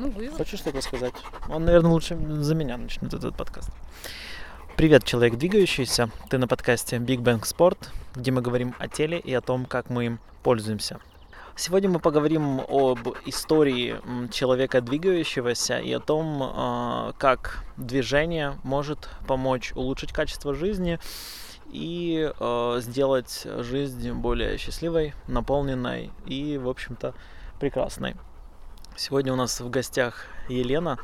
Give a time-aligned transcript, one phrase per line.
[0.00, 0.36] Ну, вывод.
[0.36, 1.12] Хочешь что-то сказать?
[1.48, 3.70] Он, наверное, лучше за меня начнет этот подкаст.
[4.76, 6.08] Привет, человек двигающийся.
[6.30, 9.90] Ты на подкасте Big Bang Sport, где мы говорим о теле и о том, как
[9.90, 11.00] мы им пользуемся.
[11.56, 13.96] Сегодня мы поговорим об истории
[14.30, 21.00] человека двигающегося и о том, а, как движение может помочь улучшить качество жизни
[21.72, 27.14] и э, сделать жизнь более счастливой, наполненной и, в общем-то,
[27.58, 28.14] прекрасной.
[28.98, 30.98] Сегодня у нас в гостях Елена,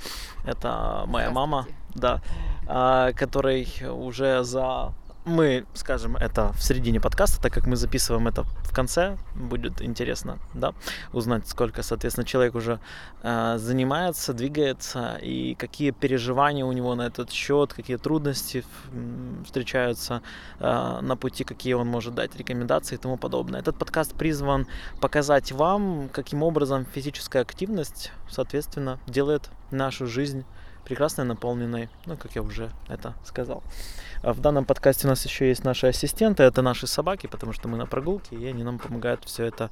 [0.45, 2.21] это моя мама, да,
[2.69, 4.93] э, которой уже за
[5.25, 10.39] мы скажем это в середине подкаста, так как мы записываем это в конце, будет интересно,
[10.53, 10.75] да,
[11.13, 12.79] узнать, сколько, соответственно, человек уже
[13.23, 18.65] э, занимается, двигается и какие переживания у него на этот счет, какие трудности
[19.45, 20.23] встречаются
[20.59, 23.61] э, на пути, какие он может дать рекомендации и тому подобное.
[23.61, 24.67] Этот подкаст призван
[25.01, 30.45] показать вам, каким образом физическая активность, соответственно, делает нашу жизнь
[30.85, 33.63] прекрасной, наполненной, ну, как я уже это сказал.
[34.25, 37.69] А в данном подкасте у нас еще есть наши ассистенты, это наши собаки, потому что
[37.69, 39.71] мы на прогулке, и они нам помогают все это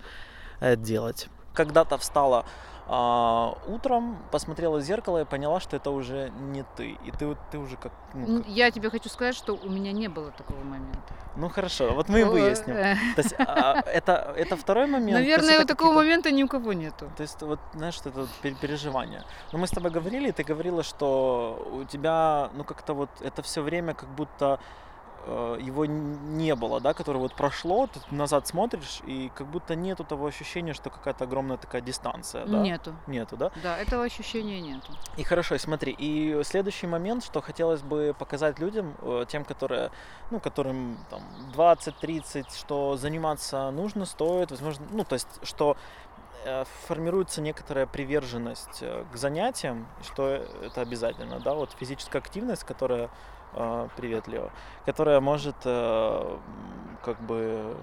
[0.61, 1.29] э, делать.
[1.55, 2.45] Когда-то встала
[2.95, 6.99] а, утром посмотрела в зеркало и поняла, что это уже не ты.
[7.07, 8.49] И ты, ты уже как, ну, как...
[8.49, 11.15] Я тебе хочу сказать, что у меня не было такого момента.
[11.35, 12.77] Ну хорошо, вот мы и выясним.
[12.77, 12.97] Э.
[13.17, 15.19] То есть а, это, это второй момент?
[15.19, 17.11] Наверное, такого момента ни у кого нету.
[17.17, 18.29] То есть вот, знаешь, это вот
[18.61, 19.23] переживание.
[19.53, 23.41] Но мы с тобой говорили, и ты говорила, что у тебя, ну как-то вот это
[23.41, 24.61] все время как будто
[25.27, 30.27] его не было, да, которое вот прошло, ты назад смотришь, и как будто нету того
[30.27, 32.59] ощущения, что какая-то огромная такая дистанция, да?
[32.59, 32.95] Нету.
[33.07, 33.53] Нету, да?
[33.63, 34.93] Да, этого ощущения нету.
[35.17, 39.91] И хорошо, смотри, и следующий момент, что хотелось бы показать людям, э, тем, которые,
[40.31, 41.23] ну, которым там
[41.55, 45.77] 20-30, что заниматься нужно, стоит, возможно, ну, то есть, что
[46.45, 53.09] э, формируется некоторая приверженность к занятиям, что это обязательно, да, вот физическая активность, которая
[53.97, 54.51] привет, Лео,
[54.87, 56.39] которая может э,
[57.05, 57.77] как бы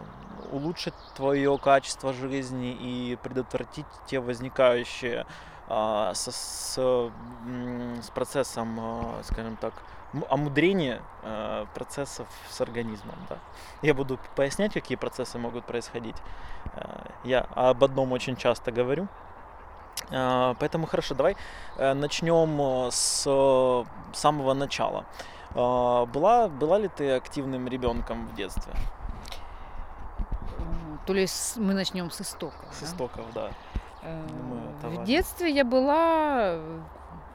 [0.51, 5.25] улучшить твое качество жизни и предотвратить те возникающие
[5.67, 9.73] а, с, с, с процессом, а, скажем так,
[10.29, 11.03] омудрения
[11.75, 13.15] процессов с организмом.
[13.29, 13.37] Да.
[13.83, 16.15] Я буду пояснять, какие процессы могут происходить.
[17.23, 19.07] Я об одном очень часто говорю.
[20.09, 21.35] Поэтому хорошо, давай
[21.77, 24.99] э, начнем э, с самого начала.
[25.01, 25.05] А,
[25.53, 28.73] была, была ли ты активным ребенком в детстве?
[31.05, 32.65] То ли мы начнем с истоков.
[32.71, 32.85] С да?
[32.85, 33.51] истоков, да.
[34.03, 34.23] Э,
[34.83, 36.59] в детстве я была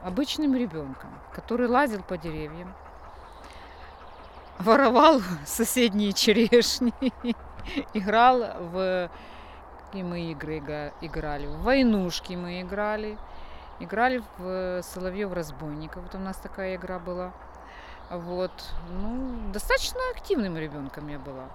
[0.01, 2.73] обычным ребенком, который лазил по деревьям,
[4.59, 6.93] воровал соседние черешни,
[7.93, 9.09] играл в
[9.85, 10.57] какие мы игры
[11.01, 13.17] играли, в войнушки мы играли,
[13.79, 17.31] играли в Соловьев разбойников, вот у нас такая игра была.
[18.09, 18.51] Вот.
[18.89, 21.45] Ну, достаточно активным ребенком я была.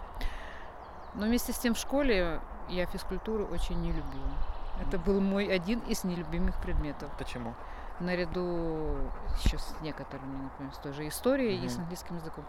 [1.14, 4.32] Но вместе с тем в школе я физкультуру очень не любила.
[4.80, 7.10] Это был мой один из нелюбимых предметов.
[7.18, 7.54] Почему?
[7.98, 8.96] Наряду
[9.38, 11.66] сейчас с некоторыми, например, с той же историей mm-hmm.
[11.66, 12.44] и с английским языком.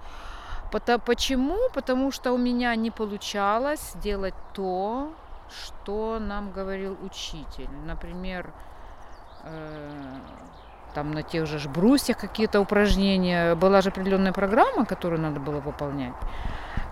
[1.05, 1.57] Почему?
[1.73, 5.11] Потому что у меня не получалось делать то,
[5.49, 7.69] что нам говорил учитель.
[7.85, 8.53] Например,
[9.43, 10.19] э,
[10.93, 13.55] там на тех же брусьях какие-то упражнения.
[13.55, 16.13] Была же определенная программа, которую надо было выполнять.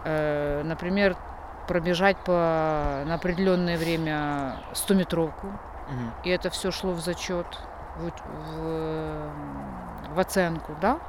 [0.05, 1.15] Э, например,
[1.67, 5.47] пробежать по, на определенное время 100-метровку.
[5.47, 6.23] Угу.
[6.23, 7.45] И это все шло в зачет,
[7.97, 8.11] в,
[8.55, 10.99] в, в оценку, да?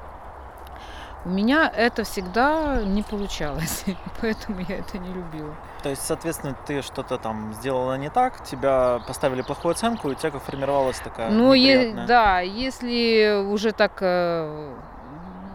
[1.25, 3.85] У меня это всегда не получалось,
[4.21, 5.55] поэтому я это не любила.
[5.83, 10.15] То есть, соответственно, ты что-то там сделала не так, тебя поставили плохую оценку, и у
[10.15, 14.75] тебя формировалась такая Ну, е- да, если уже так э,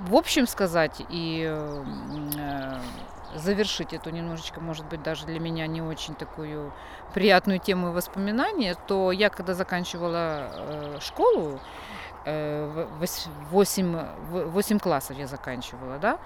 [0.07, 2.79] в общем сказать и э,
[3.35, 6.73] завершить эту немножечко, может быть, даже для меня не очень такую
[7.13, 11.59] приятную тему воспоминания, то я, когда заканчивала э, школу,
[12.25, 16.19] 8, э, 8 классов я заканчивала, да.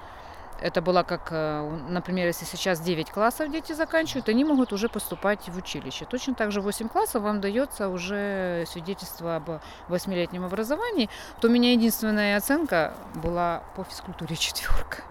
[0.62, 5.48] Это было как, э, например, если сейчас 9 классов дети заканчивают, они могут уже поступать
[5.48, 6.06] в училище.
[6.06, 9.50] Точно так же 8 классов вам дается уже свидетельство об
[9.88, 11.10] 8-летнем образовании,
[11.40, 15.04] то у меня единственная оценка была по физкультуре четверка.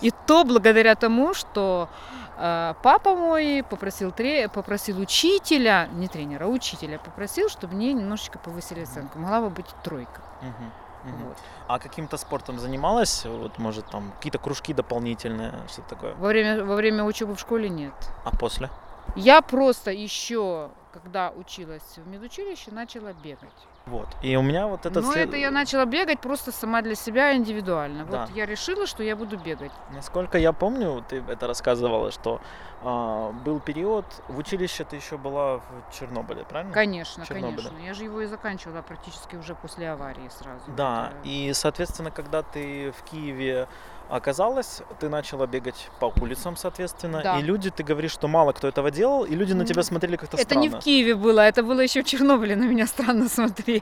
[0.00, 1.88] И то благодаря тому, что
[2.36, 8.82] папа мой попросил, тре, попросил учителя, не тренера, а учителя, попросил, чтобы мне немножечко повысили
[8.82, 9.18] оценку.
[9.18, 10.22] Могла бы быть тройка.
[10.42, 11.16] Угу.
[11.26, 11.36] Вот.
[11.68, 13.26] А каким-то спортом занималась?
[13.26, 16.14] Вот, может, там какие-то кружки дополнительные, что-то такое?
[16.14, 17.92] Во время, во время учебы в школе нет.
[18.24, 18.70] А после?
[19.16, 23.50] Я просто еще когда училась в медучилище, начала бегать.
[23.86, 24.08] Вот.
[24.22, 27.34] И у меня вот этот Но след- это я начала бегать просто сама для себя
[27.36, 28.06] индивидуально.
[28.06, 28.20] Да.
[28.26, 29.72] Вот я решила, что я буду бегать.
[29.94, 32.40] Насколько я помню, ты это рассказывала, что
[32.86, 35.64] а, был период, в училище ты еще была в
[35.98, 36.72] Чернобыле, правильно?
[36.72, 37.56] Конечно, Чернобыля.
[37.56, 37.78] конечно.
[37.86, 40.60] Я же его и заканчивала практически уже после аварии сразу.
[40.76, 43.68] Да, Это- и, соответственно, когда ты в Киеве
[44.10, 47.38] оказалась, ты начала бегать по улицам, соответственно, Да.
[47.38, 50.36] и люди, ты говоришь, что мало кто этого делал, и люди на тебя смотрели как-то
[50.36, 50.60] Это странно.
[50.62, 53.73] не в Киеве было, это было еще в Чернобыле, на меня странно смотрели.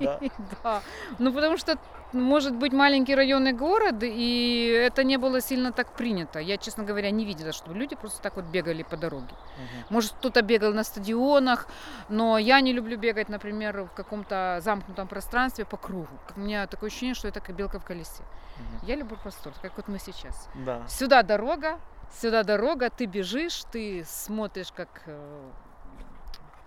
[0.00, 0.20] Да?
[0.62, 0.82] Да.
[1.18, 1.78] Ну, потому что,
[2.12, 6.38] может быть, маленький районный город, и это не было сильно так принято.
[6.38, 9.34] Я, честно говоря, не видела, чтобы люди просто так вот бегали по дороге.
[9.56, 9.84] Мгм.
[9.90, 11.68] Может, кто-то бегал на стадионах,
[12.08, 16.08] но я не люблю бегать, например, в каком-то замкнутом пространстве по кругу.
[16.36, 18.22] У меня такое ощущение, что это как белка в колесе.
[18.56, 18.86] Мгм.
[18.88, 20.48] Я люблю простор, как вот мы сейчас.
[20.54, 20.86] Да.
[20.88, 21.78] Сюда дорога,
[22.20, 25.50] сюда дорога, ты бежишь, ты смотришь, как э,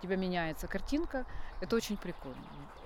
[0.00, 1.24] у тебя меняется картинка.
[1.60, 2.36] Это очень прикольно.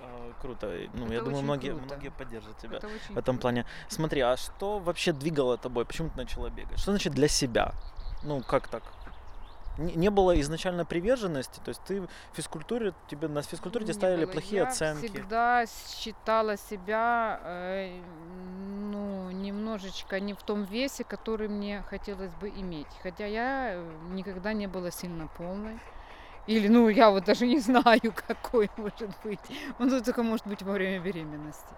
[0.01, 0.67] А, Круто.
[0.93, 1.85] Ну, Это я думаю, многие, круто.
[1.85, 3.65] многие поддержат тебя Это в этом плане.
[3.87, 5.85] Смотри, а что вообще двигало тобой?
[5.85, 6.77] Почему ты начала бегать?
[6.79, 7.73] Что значит для себя?
[8.23, 8.83] Ну, как так?
[9.77, 14.31] Не, было изначально приверженности, то есть ты в физкультуре, тебе на физкультуре тебе ставили было.
[14.31, 15.05] плохие я оценки.
[15.09, 17.99] всегда считала себя э,
[18.89, 22.87] ну, немножечко не в том весе, который мне хотелось бы иметь.
[23.03, 25.77] Хотя я э, никогда не была сильно полной.
[26.47, 29.39] Или, ну, я вот даже не знаю, какой может быть.
[29.79, 31.73] Он тут только может быть во время беременности.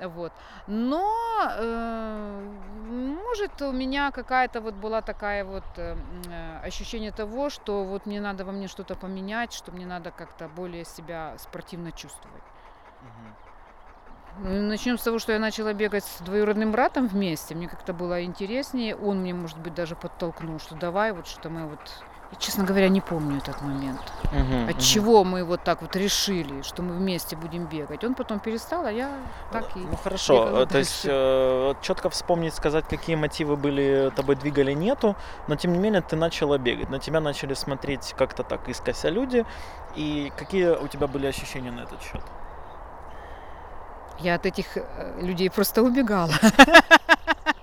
[0.00, 0.32] Вот.
[0.66, 1.12] Но,
[1.58, 2.52] э,
[2.88, 5.96] может, у меня какая-то вот была такая вот э,
[6.64, 10.84] ощущение того, что вот мне надо во мне что-то поменять, что мне надо как-то более
[10.84, 12.42] себя спортивно чувствовать.
[13.02, 13.36] Мгм.
[14.68, 17.54] Начнем с того, что я начала бегать с двоюродным братом вместе.
[17.54, 18.96] Мне как-то было интереснее.
[18.96, 22.04] Он мне, может быть, даже подтолкнул, что давай вот что мы вот...
[22.32, 24.00] Я, честно говоря, не помню этот момент.
[24.32, 24.78] Мгм, От мгм.
[24.80, 28.04] чего мы вот так вот решили, что мы вместе будем бегать.
[28.04, 29.10] Он потом перестал, а я
[29.52, 29.80] так и...
[29.80, 31.02] Ну хорошо, бегала э, то есть
[31.82, 35.14] четко вспомнить, сказать, какие мотивы были тобой двигали, нету,
[35.46, 39.44] но тем не менее ты начала бегать, на тебя начали смотреть как-то так искося люди,
[39.94, 42.22] и какие у тебя были ощущения на этот счет?
[44.20, 46.32] Я от этих э, людей просто убегала.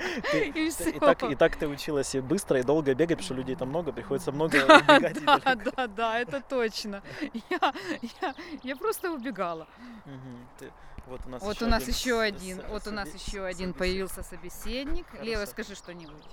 [0.32, 0.90] Ты- И ты- всё.
[0.90, 3.68] и, так, и так ты училась и быстро, и долго бегать, потому что людей там
[3.68, 5.16] много, приходится много убегать.
[5.16, 7.02] и Да, да, да, это точно.
[7.50, 7.74] Я,
[8.22, 9.66] я, я просто убегала.
[10.58, 10.72] Ты-
[11.06, 13.72] Вот у нас Вот еще у нас один еще один, вот у нас еще один
[13.72, 13.76] собеседник.
[13.78, 15.06] появился собеседник.
[15.22, 15.52] Лева, Хорошо.
[15.52, 16.24] скажи что-нибудь.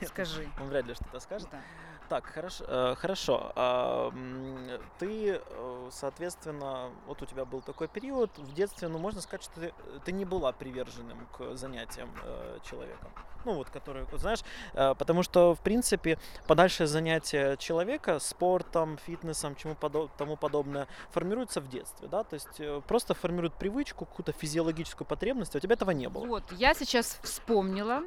[0.08, 0.48] Скажи.
[0.60, 1.48] Он вряд ли что-то скажет.
[1.52, 1.60] Да.
[2.08, 2.64] Так, хорошо.
[2.68, 3.52] э, хорошо.
[3.56, 4.68] А, м,
[4.98, 9.60] ты, э, соответственно, вот у тебя был такой период в детстве, ну, можно сказать, что
[9.60, 9.72] ты,
[10.04, 13.10] ты не была приверженным к занятиям э, человеком.
[13.44, 14.40] Ну, вот, который, вот знаешь,
[14.74, 21.60] э, потому что, в принципе, подальшее занятие человека спортом, фитнесом, чему подо- тому подобное, формируется
[21.60, 25.74] в детстве, да, то есть э, просто формирует привычку, какую-то физиологическую потребность, а у тебя
[25.74, 26.26] этого не было.
[26.26, 28.02] Вот, я сейчас вспомнила.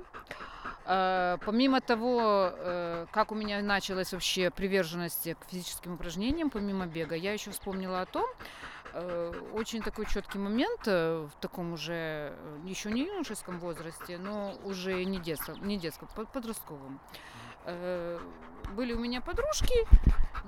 [0.86, 2.52] Э, помимо того,
[3.12, 8.06] как у меня началась вообще приверженность к физическим упражнениям, помимо бега, я еще вспомнила о
[8.06, 8.26] том,
[9.54, 11.94] очень такой четкий момент э, в таком уже
[12.34, 17.00] э, еще не юношеском возрасте, но уже не детском, не детском, под- подростковом.
[17.66, 18.20] Э,
[18.76, 19.74] Были у меня подружки,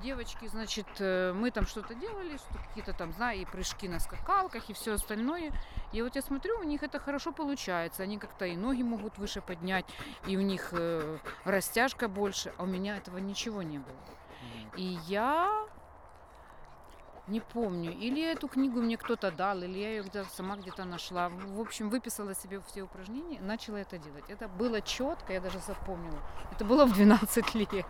[0.01, 4.69] девочки, значит, э, мы там что-то делали, что какие-то там, знаю, и прыжки на скакалках,
[4.69, 5.51] и все остальное.
[5.93, 8.03] И вот я смотрю, у них это хорошо получается.
[8.03, 9.85] Они как-то и ноги могут выше поднять,
[10.27, 13.95] и у них э, растяжка больше, а у меня этого ничего не было.
[14.77, 15.65] И я
[17.29, 21.29] не помню, или эту книгу мне кто-то дал, или я ее где-то сама где-то нашла.
[21.29, 24.23] В общем, выписала себе все упражнения, начала это делать.
[24.27, 26.19] Это было четко, я даже запомнила.
[26.51, 27.85] Это было в 12 лет.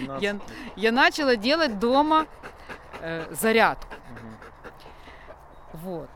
[0.00, 0.42] 12 Я- лет.
[0.76, 2.26] Я начала делать дома
[3.00, 3.92] э, зарядку.
[4.12, 4.36] Мгм.
[5.74, 6.10] Вот.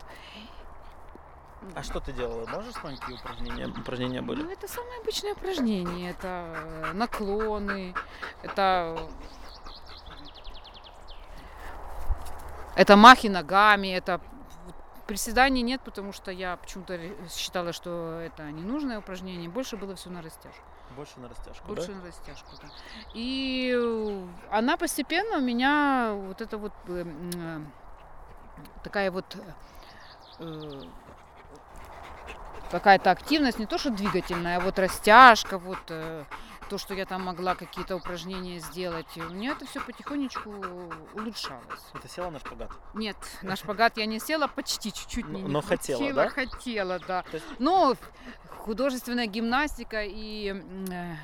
[1.74, 2.46] А что ты делала?
[2.46, 4.42] Можешь вспомнить, какие упражнения, упражнения были?
[4.42, 6.10] Ну, это самые обычные упражнения.
[6.10, 7.94] Это э, наклоны,
[8.42, 8.96] это...
[12.78, 14.20] Это махи ногами, это
[15.08, 16.96] приседаний нет, потому что я почему-то
[17.28, 19.48] считала, что это ненужное упражнение.
[19.48, 20.62] Больше было все на растяжку.
[20.94, 21.94] Больше на растяжку, Больше да?
[21.94, 22.68] на растяжку, да.
[23.14, 23.76] И
[24.52, 27.04] она постепенно у меня вот это вот э,
[27.34, 27.60] э,
[28.84, 29.36] такая вот
[30.38, 30.82] э,
[32.70, 35.80] какая-то активность, не то что двигательная, а вот растяжка, вот
[36.68, 39.06] то, что я там могла какие-то упражнения сделать.
[39.16, 40.50] И у меня это все потихонечку
[41.14, 41.82] улучшалось.
[41.94, 42.70] И ты села на шпагат?
[42.94, 46.28] Нет, на шпагат я не села, почти чуть-чуть Но- не но хотела, да?
[46.28, 47.24] Хотела, да.
[47.32, 47.96] Есть- Но
[48.58, 50.54] художественная гимнастика и
[50.90, 51.14] э,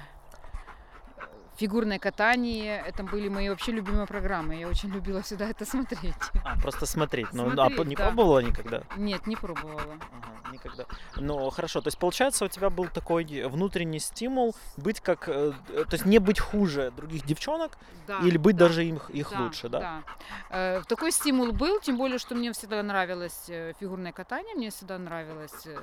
[1.57, 2.83] фигурное катание.
[2.87, 4.55] Это были мои вообще любимые программы.
[4.57, 6.15] Я очень любила всегда это смотреть.
[6.45, 7.29] А, просто смотреть.
[7.33, 8.05] Ну, а Смотреть, по- не да.
[8.07, 8.83] пробовала никогда?
[8.97, 9.83] Нет, не пробовала.
[9.83, 10.85] Ага, никогда.
[11.17, 11.81] Ну, хорошо.
[11.81, 15.29] То есть, получается, у тебя был такой внутренний стимул быть как...
[15.29, 18.69] э, э, То есть, не быть хуже других девчонок Да, или быть да.
[18.69, 20.03] даже им, их Да, лучше, да?
[20.51, 24.99] Э, Такой стимул был, тем более, что мне всегда нравилось э, фигурное катание, мне всегда
[24.99, 25.79] нравилась э,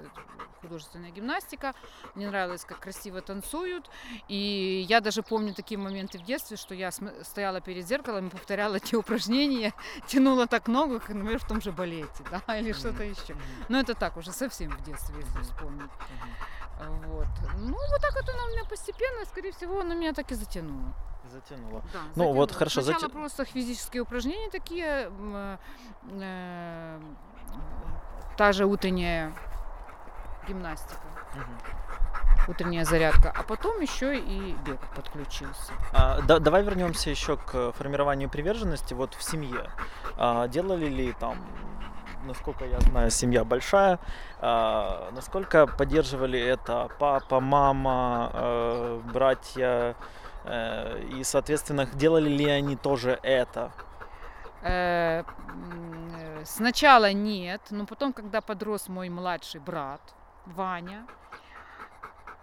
[0.62, 1.74] художественная гимнастика,
[2.16, 3.90] мне нравилось, как красиво танцуют.
[4.28, 8.80] И я даже помню такие моменты в детстве, что я стояла перед зеркалом и повторяла
[8.80, 9.74] те упражнения,
[10.08, 13.36] тянула так ногу, как, например, в том же балете, да, или что-то еще.
[13.70, 15.92] Но это так уже совсем в детстве, если вспомнить.
[16.80, 17.28] Вот.
[17.58, 20.94] Ну, вот так вот оно у меня постепенно, скорее всего, оно меня так и затянуло.
[21.32, 21.82] Затянуло.
[21.94, 22.58] Да, Ну, вот затянуло.
[22.60, 25.58] хорошо, Сначала зате- просто физические упражнения такие, э,
[26.10, 27.00] э,
[28.38, 29.32] та же утренняя
[30.48, 31.00] гимнастика,
[31.36, 31.58] Мгм.
[32.48, 35.72] утренняя зарядка, а потом еще и бег подключился.
[35.94, 39.70] А, да- давай вернемся еще к формированию приверженности вот в семье.
[40.18, 41.38] А, делали ли там,
[42.24, 44.00] насколько я знаю, семья большая,
[44.40, 49.96] а, насколько поддерживали это папа, мама, э, братья,
[50.44, 53.72] э, и, соответственно, делали ли они тоже это?
[54.64, 55.24] Э,
[56.44, 60.02] Сначала нет, но потом, когда подрос мой младший брат
[60.46, 61.06] Ваня,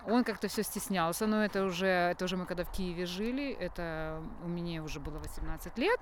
[0.06, 4.23] он как-то все стеснялся, но это уже, это уже мы когда в Киеве жили, это
[4.44, 6.00] у меня уже было 18 лет.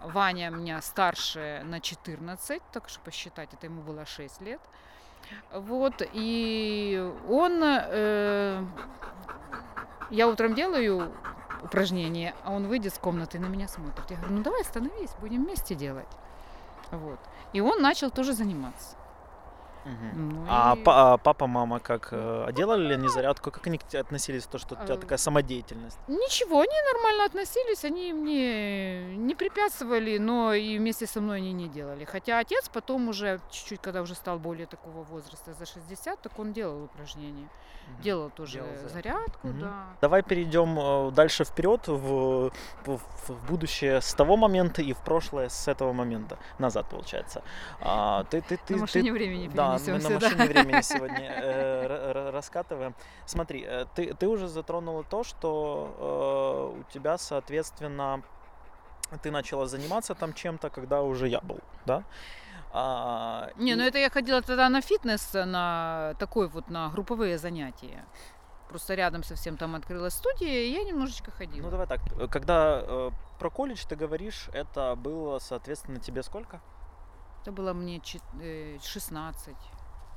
[0.00, 4.60] Ваня меня старше на 14, так что посчитать, это ему было 6 лет.
[5.52, 8.64] Вот, и он, э,
[10.10, 11.12] я утром делаю
[11.62, 14.10] упражнение, а он выйдет с комнаты и на меня смотрит.
[14.10, 16.08] Я говорю, ну давай остановись, будем вместе делать.
[16.90, 17.18] Вот.
[17.52, 18.97] И он начал тоже заниматься.
[20.14, 23.50] Ну А и- па- а папа, мама как э, делали ли они зарядку?
[23.50, 25.98] Как они к тебе относились, то, что у тебя Э, такая самодеятельность?
[26.08, 31.68] Ничего, они нормально относились, они мне не препятствовали, но и вместе со мной они не
[31.68, 32.04] делали.
[32.04, 36.52] Хотя отец потом уже, чуть-чуть, когда уже стал более такого возраста, за 60, так он
[36.52, 37.48] делал упражнения.
[38.02, 39.48] Делал тоже Делал зарядку.
[39.48, 39.86] да.
[40.02, 42.50] Давай перейдем э, дальше вперед в,
[42.84, 47.42] в, в будущее с того момента и в прошлое с этого момента назад получается.
[47.80, 50.26] А, ты, ты, ты, На ты- времени да, мы перенесемся, на да.
[50.28, 52.94] машине времени сегодня э, ра- ра- раскатываем.
[53.26, 58.22] Смотри, э, ты, ты уже затронула то, что э, у тебя, соответственно,
[59.22, 62.02] ты начала заниматься там чем-то, когда уже я был, да?
[62.72, 67.38] А, Не, и- ну это я ходила тогда на фитнес, на такой вот, на групповые
[67.38, 68.04] занятия.
[68.68, 71.64] Просто рядом совсем там открылась студия, и я немножечко ходила.
[71.64, 76.60] Ну давай так, когда э, про колледж ты говоришь, это было, соответственно, тебе сколько?
[77.42, 79.56] Это было мне чет- э, 16,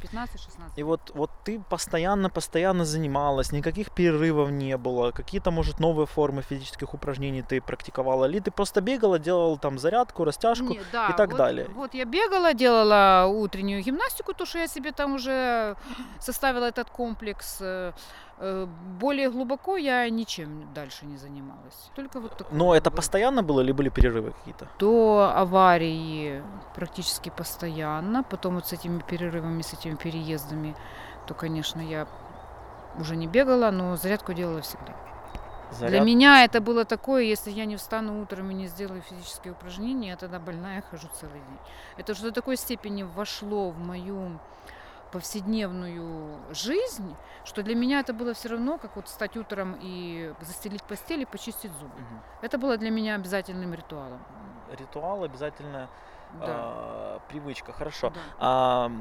[0.01, 0.72] 15-16.
[0.75, 6.94] И вот, вот ты постоянно-постоянно занималась, никаких перерывов не было, какие-то, может, новые формы физических
[6.94, 10.66] упражнений ты практиковала, или ты просто бегала, делала там зарядку, растяжку?
[10.66, 11.68] Не, да, и так вот, далее.
[11.75, 15.75] Вот я бегала, делала утреннюю гимнастику, то, что я себе там уже
[16.20, 17.62] составила этот комплекс.
[18.43, 18.67] Э,
[19.00, 21.91] Более глубоко я ничем дальше не занималась.
[21.95, 22.57] Только вот такое.
[22.57, 24.67] Но это постоянно было или были перерывы какие-то?
[24.79, 26.43] До аварии
[26.75, 28.24] практически постоянно.
[28.24, 30.75] Потом вот с этими перерывами, с этими переездами,
[31.27, 32.07] то, конечно, я
[33.00, 34.93] уже не бегала, но зарядку делала всегда.
[35.79, 39.53] Для Заряд- меня это было такое, если я не встану утром и не сделаю физические
[39.53, 41.57] упражнения, я тогда больная хожу целый день.
[41.98, 44.38] Это уже до такой степени вошло в мою
[45.12, 50.84] повседневную жизнь, что для меня это было все равно, как вот встать утром и застелить
[50.84, 51.94] постель и почистить зубы.
[51.96, 52.22] Мгм.
[52.41, 54.22] Это было для меня обязательным ритуалом.
[54.80, 55.89] Ритуал обязательно
[56.39, 56.46] Да.
[56.48, 58.10] а, привычка, хорошо.
[58.10, 58.20] да.
[58.39, 58.91] А,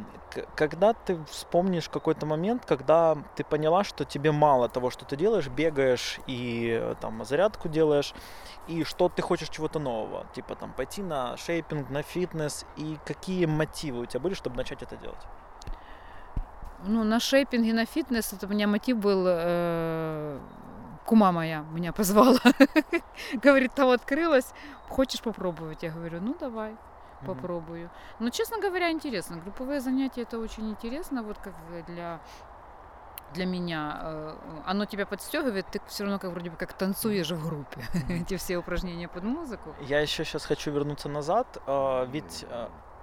[0.57, 5.47] когда ты вспомнишь какой-то момент, когда ты поняла, что тебе мало того, что ты делаешь,
[5.49, 8.15] бегаешь и э, там зарядку делаешь,
[8.67, 13.47] и что ты хочешь чего-то нового, типа там пойти на шейпинг, на фитнес, и какие
[13.47, 15.25] мотивы у тебя были, чтобы начать это делать?
[16.85, 20.39] Ну, на шейпинге, на фитнес, это у меня мотив был, э,
[21.05, 22.39] кума моя меня позвала.
[23.43, 24.53] Говорит, там открылась,
[24.89, 25.83] хочешь попробовать?
[25.83, 26.77] Я говорю, ну давай,
[27.27, 27.91] попробую.
[28.19, 29.37] Но, честно говоря, интересно.
[29.37, 31.55] Групповые занятия это очень интересно, вот как
[31.87, 32.21] для
[33.35, 37.49] для меня э, оно тебя подстегивает, ты все равно как вроде бы как танцуешь в
[37.49, 37.85] группе.
[38.09, 39.75] Эти все упражнения под музыку.
[39.81, 42.45] Я еще сейчас хочу вернуться назад, а, ведь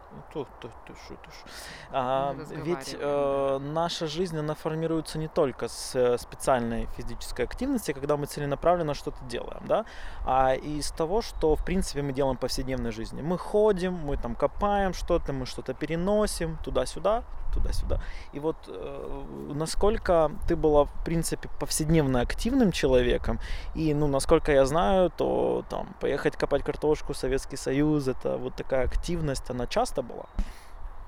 [0.10, 1.44] а, ну, то- то- ты шутишь.
[1.92, 7.94] А, Мы ведь э, наша жизнь, она формируется не только с э, специальной физической активности,
[7.94, 9.86] когда мы целенаправленно что-то делаем, да,
[10.26, 13.22] а из того, что, в принципе, мы делаем в повседневной жизни.
[13.22, 17.24] Мы ходим, мы там копаем что-то, мы что-то переносим туда-сюда,
[17.54, 18.00] туда-сюда.
[18.34, 19.24] И вот э,
[19.54, 23.40] насколько ты была, в принципе, повседневно активным человеком,
[23.76, 28.86] и, ну, насколько я знаю, то там поехать копать картошку, Советский Союз, это вот такая
[28.86, 30.25] активность, она часто была?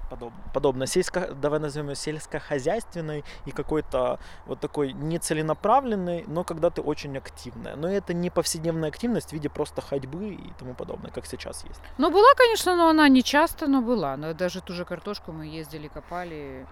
[0.10, 0.88] подоб, подобно.
[0.88, 7.76] Сельско, давай назовем ее сельскохозяйственной и какой-то вот такой нецеленаправленной, но когда ты очень активная.
[7.76, 11.82] Но это не повседневная активность в виде просто ходьбы и тому подобное, как сейчас есть.
[11.98, 14.18] Ну, была, конечно, но она не часто, но была.
[14.18, 16.66] Но даже ту же картошку мы ездили, копали.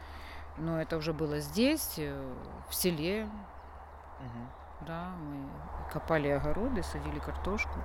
[0.58, 2.34] Но это уже было здесь, э,
[2.70, 3.30] в селе.
[4.20, 4.88] Угу.
[4.88, 5.50] Да, мы
[5.92, 7.80] копали огороды, садили картошку.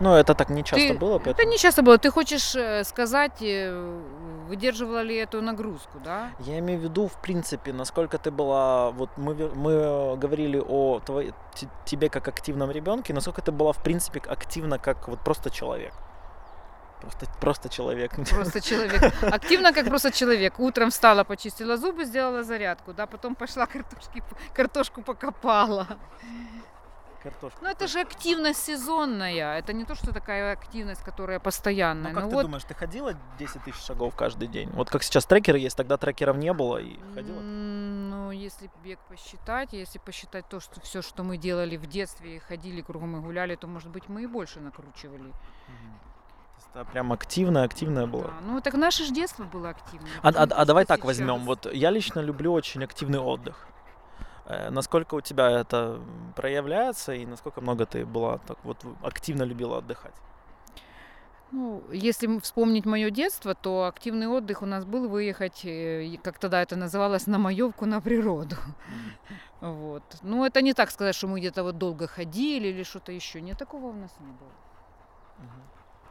[0.00, 1.34] Ну, это так не часто ты, было, поэтому...
[1.34, 1.96] Это не часто было.
[1.96, 4.00] Ты хочешь э, сказать, э,
[4.48, 6.30] выдерживала ли эту нагрузку, да?
[6.40, 8.90] Я имею в виду, в принципе, насколько ты была...
[8.90, 11.32] Вот мы, мы говорили о твоей,
[11.84, 15.92] тебе как активном ребенке, насколько ты была, в принципе, активна как вот просто человек.
[17.00, 18.12] Просто, просто человек.
[18.30, 19.12] Просто человек.
[19.22, 20.58] Активно, как просто человек.
[20.58, 24.22] Утром встала, почистила зубы, сделала зарядку, да, потом пошла картошки,
[24.54, 25.86] картошку покопала
[27.22, 27.58] картошку.
[27.62, 29.58] Ну это же активность сезонная.
[29.58, 32.12] Это не то, что такая активность, которая постоянная.
[32.12, 32.42] Ну как ну, ты вот...
[32.42, 34.70] думаешь, ты ходила 10 тысяч шагов каждый день?
[34.70, 37.40] Вот как сейчас трекеры есть, тогда трекеров не было и ходила?
[37.40, 42.80] Ну, если бег посчитать, если посчитать то, что все, что мы делали в детстве, ходили
[42.82, 45.28] кругом и гуляли, то, может быть, мы и больше накручивали.
[45.28, 46.12] Угу.
[46.74, 48.24] Это прям активная, активная была.
[48.24, 50.10] Да, ну так наше же детство было активное.
[50.22, 51.40] А, а, а давай так возьмем.
[51.40, 53.68] Вот я лично люблю очень активный отдых.
[54.52, 56.00] Э, насколько у тебя это
[56.36, 60.14] проявляется и насколько много ты была так вот активно любила отдыхать?
[61.52, 66.62] Ну, если вспомнить мое детство, то активный отдых у нас был выехать, э, как тогда
[66.62, 68.56] это называлось, на маевку на природу.
[69.60, 70.02] Вот.
[70.22, 73.40] Ну, это не так сказать, что мы где-то вот долго ходили или что-то еще.
[73.40, 74.50] Нет, такого у нас не было.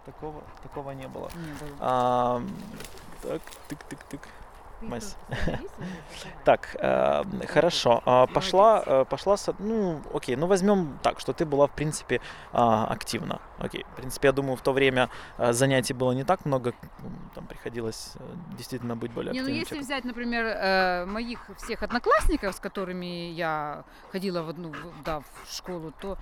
[0.05, 1.29] Такого, такого не было.
[1.35, 1.77] Не было.
[1.81, 2.41] А,
[3.21, 4.21] так, тык-тык-тык.
[4.81, 5.15] Мась.
[6.43, 8.01] Так, э, хорошо.
[8.05, 12.19] А, пошла, э, пошла, ну, окей, ну возьмем так, что ты была, в принципе,
[12.51, 13.39] а, активна.
[13.59, 16.73] Окей, в принципе, я думаю, в то время э, занятий было не так много,
[17.35, 18.13] там приходилось
[18.57, 19.53] действительно быть более активным.
[19.53, 24.73] Не, ну если взять, например, моих всех одноклассников, с которыми я ходила в одну,
[25.05, 26.17] да, в школу, то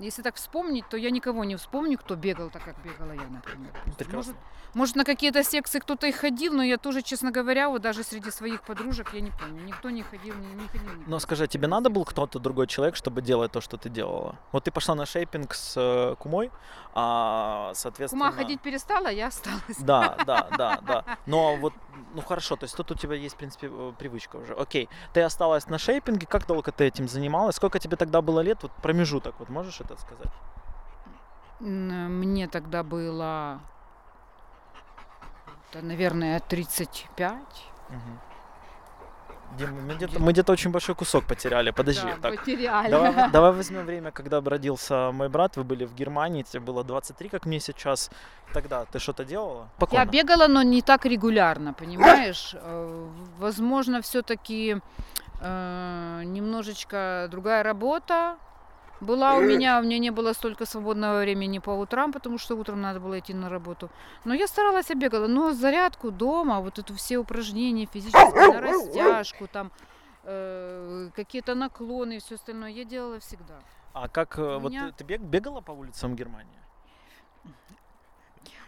[0.00, 3.72] если так вспомнить, то я никого не вспомню, кто бегал так, как бегала я, например.
[3.96, 4.16] Прекрасно.
[4.16, 4.36] Может,
[4.74, 8.30] может, на какие-то секции кто-то и ходил, но я тоже, честно говоря, вот даже среди
[8.30, 10.92] своих подружек, я не помню, никто не ходил, не, не ходил.
[10.94, 11.10] Никто.
[11.10, 14.36] Но скажи, тебе надо был кто-то другой человек, чтобы делать то, что ты делала?
[14.52, 16.50] Вот ты пошла на шейпинг с э, кумой,
[16.94, 18.26] а, соответственно...
[18.26, 19.78] Кума ходить перестала, я осталась.
[19.80, 21.04] Да, да, да, да.
[21.26, 21.72] Но вот,
[22.14, 24.54] ну хорошо, то есть тут у тебя есть, в принципе, э, привычка уже.
[24.54, 27.56] Окей, ты осталась на шейпинге, как долго ты этим занималась?
[27.56, 28.62] Сколько тебе тогда было лет?
[28.62, 30.32] Вот промежуток, вот можешь это сказать?
[31.60, 33.60] Мне тогда было
[35.70, 37.32] это, наверное, 35.
[37.88, 37.96] Угу.
[39.56, 41.70] Дим, мы где-то, мы где-то очень большой кусок потеряли.
[41.70, 42.06] Подожди.
[42.06, 42.36] Да, так.
[42.36, 42.90] потеряли.
[42.90, 45.56] Давай, давай возьмем время, когда родился мой брат.
[45.56, 48.10] Вы были в Германии, тебе было 23, как мне сейчас.
[48.52, 49.68] Тогда ты что-то делала?
[49.78, 50.02] Покойно.
[50.02, 52.54] Я бегала, но не так регулярно, понимаешь?
[52.54, 54.80] Э, возможно, все-таки
[55.40, 58.36] э, немножечко другая работа
[59.00, 62.80] была у меня, у меня не было столько свободного времени по утрам, потому что утром
[62.80, 63.90] надо было идти на работу.
[64.24, 65.26] Но я старалась, я бегала.
[65.26, 69.70] Но зарядку дома, вот это все упражнения физические, на растяжку, там
[70.24, 73.60] э, какие-то наклоны и все остальное, я делала всегда.
[73.92, 74.92] А как, э, у вот меня...
[74.96, 76.58] ты, ты бегала по улицам Германии?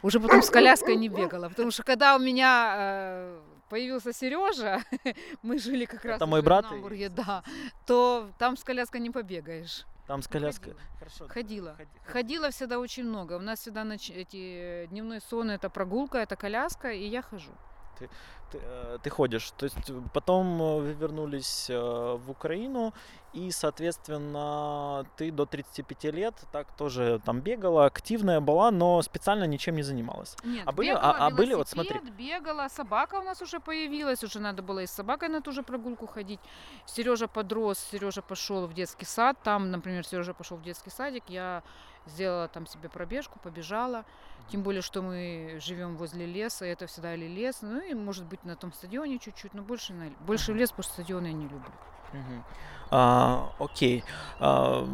[0.03, 4.81] Уже потом с коляской не бегала, потому что когда у меня э, появился Сережа,
[5.43, 7.09] мы жили как раз Это мой брат в Намбурге, и...
[7.09, 7.43] да,
[7.87, 9.85] то там с коляской не побегаешь.
[10.11, 10.73] Там с коляской.
[10.73, 10.89] Ходила.
[10.99, 11.29] Хорошо.
[11.29, 11.75] Ходила.
[11.77, 13.35] Ходи, Ходила всегда очень много.
[13.35, 14.11] У нас всегда нач...
[14.11, 17.53] эти дневной сон это прогулка, это коляска, и я хожу.
[18.01, 18.09] Ты,
[18.51, 19.53] ты, э, ты ходишь.
[19.57, 22.93] То есть потом э, вы вернулись э, в Украину,
[23.33, 29.77] и, соответственно, ты до 35 лет так тоже там бегала, активная была, но специально ничем
[29.77, 30.37] не занималась.
[30.45, 32.01] Нет, а были, бегала, а, а были вот смотри.
[32.19, 35.63] бегала, собака у нас уже появилась, уже надо было и с собакой на ту же
[35.63, 36.41] прогулку ходить.
[36.87, 41.63] Сережа подрос, Сережа пошел в детский сад, там, например, Сережа пошел в детский садик, я
[42.07, 44.05] сделала там себе пробежку, побежала.
[44.49, 48.45] Тем более, что мы живем возле леса, это всегда или лес, ну и может быть
[48.45, 51.45] на том стадионе чуть-чуть, но больше, на, больше в лес, потому что стадион я не
[51.45, 51.73] люблю.
[52.13, 52.45] Угу.
[52.91, 54.05] А, окей.
[54.39, 54.87] А,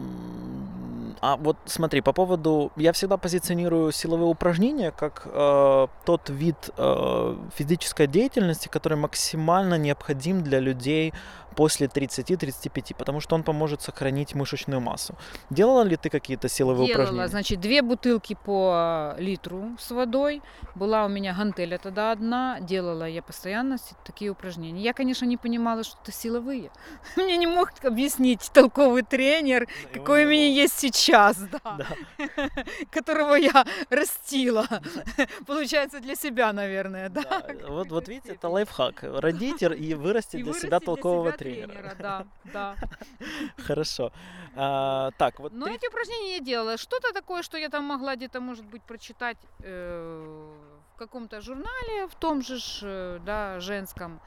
[1.21, 2.73] а вот смотри, по поводу...
[2.77, 10.43] Я всегда позиционирую силовые упражнения как э, тот вид э, физической деятельности, который максимально необходим
[10.43, 11.13] для людей
[11.57, 15.15] после 30-35, потому что он поможет сохранить мышечную массу.
[15.51, 17.29] Делала ли ты какие-то силовые Делала, упражнения?
[17.29, 20.43] значит, две бутылки по литру с водой.
[20.75, 22.61] Была у меня гантеля тогда одна.
[22.61, 24.83] Делала я постоянно такие упражнения.
[24.83, 26.71] Я, конечно, не понимала, что это силовые.
[27.17, 31.87] Мне не мог объяснить толковый тренер, какой у меня есть сейчас, да, Да.
[32.91, 34.67] которого я растила.
[35.47, 37.23] Получается, для себя, наверное, да.
[37.23, 39.03] Да, Вот, вот видите, это лайфхак.
[39.03, 41.95] Родить и вырастить И для себя толкового себя тренера.
[41.99, 42.75] Да, да.
[43.59, 44.13] Хорошо.
[44.55, 46.77] А, так, вот Но три- эти упражнения я делала.
[46.77, 50.49] Что-то такое, что я там могла где-то, может быть, прочитать э,
[50.95, 54.21] в каком-то журнале, в том же, э, да, женском.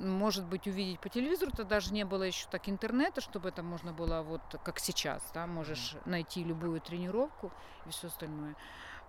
[0.00, 3.92] Может быть, увидеть по телевизору, тогда даже не было еще так интернета, чтобы это можно
[3.92, 7.52] было вот как сейчас, да, можешь найти любую тренировку
[7.86, 8.56] и все остальное.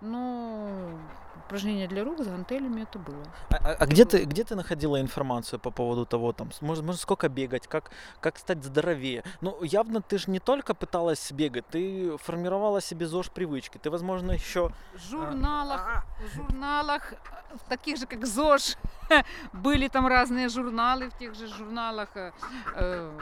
[0.02, 0.98] Но
[1.46, 3.22] упражнения для рук с гантелями это было.
[3.50, 7.00] А, а- а где ты, где ты находила информацию по поводу того, там, может, может
[7.00, 9.22] сколько бегать, как, как стать здоровее?
[9.40, 13.78] Ну, явно ты же не только пыталась бегать, ты формировала себе ЗОЖ привычки.
[13.78, 14.72] Ты, возможно, еще...
[14.94, 17.16] В журналах, в журналах, э,
[17.64, 18.76] в таких же, как ЗОЖ,
[19.52, 22.08] были там разные журналы, в тех же журналах.
[22.16, 22.32] э,
[22.74, 23.18] э,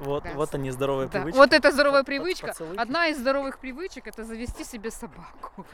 [0.00, 1.12] Вот, Да, вот они, здоровые да.
[1.12, 1.36] привычки.
[1.38, 2.46] Вот это здоровая По- по- привычка.
[2.48, 2.78] поцелуйки.
[2.80, 5.64] Одна из здоровых привычек это завести себе собаку.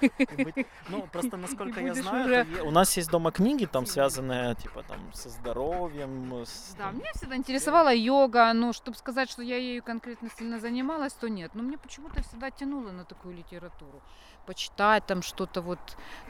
[0.00, 3.84] Быть- Ну, просто, насколько я знаю, уже то е- у нас есть дома книги, там,
[3.86, 6.74] связанные, типа, там, со здоровьем, с...
[6.78, 11.12] Да, там, меня всегда интересовала йога, но чтобы сказать, что я ею конкретно сильно занималась,
[11.12, 11.50] то нет.
[11.54, 14.00] Но мне почему-то всегда тянуло на такую литературу.
[14.46, 15.78] Почитать там что-то вот,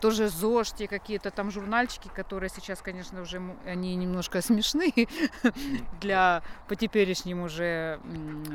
[0.00, 5.08] тоже ЗОЖ, те какие-то там журнальчики, которые сейчас, конечно, уже они немножко смешные
[6.00, 8.46] для по теперешним уже э,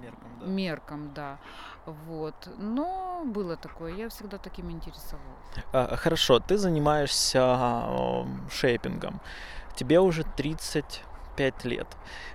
[0.00, 0.46] меркам, да.
[0.46, 1.38] меркам, да.
[1.86, 2.34] Вот.
[2.58, 5.26] Но было такое, я всегда таким интересовалась.
[5.72, 9.20] А, Хорошо, ты занимаешься шейпингом.
[9.74, 11.86] Тебе уже 35 лет.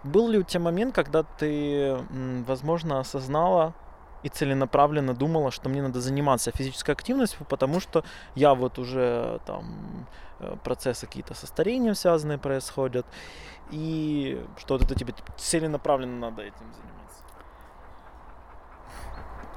[0.03, 1.97] Был ли у тебя момент, когда ты,
[2.47, 3.73] возможно, осознала
[4.27, 8.03] и целенаправленно думала, что мне надо заниматься физической активностью, потому что
[8.35, 10.07] я вот уже там
[10.39, 13.05] э, процессы какие-то со старением связанные происходят,
[13.71, 17.23] и что вот это тебе целенаправленно надо этим заниматься.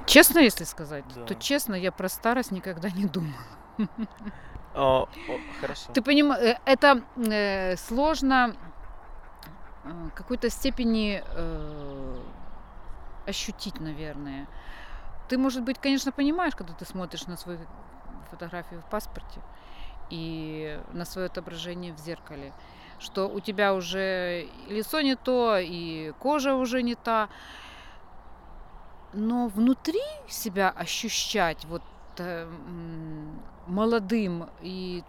[0.05, 1.35] Честно, если сказать, то Да.
[1.35, 3.33] честно, я про старость никогда не думала.
[4.73, 5.07] А, о,
[5.59, 5.91] хорошо.
[5.93, 8.55] Ты понимаешь, это э, сложно
[9.83, 12.21] э, какой-то степени э,
[13.27, 14.47] ощутить, наверное.
[15.31, 17.59] Ты, может быть, конечно, понимаешь, когда ты смотришь на свою
[18.29, 19.39] фотографию в паспорте
[20.09, 22.51] и на свое отображение в зеркале,
[22.99, 27.29] что у тебя уже лицо не то, и кожа уже не та.
[29.13, 31.83] Но внутри себя ощущать вот
[32.17, 32.51] э,
[33.67, 35.01] молодым и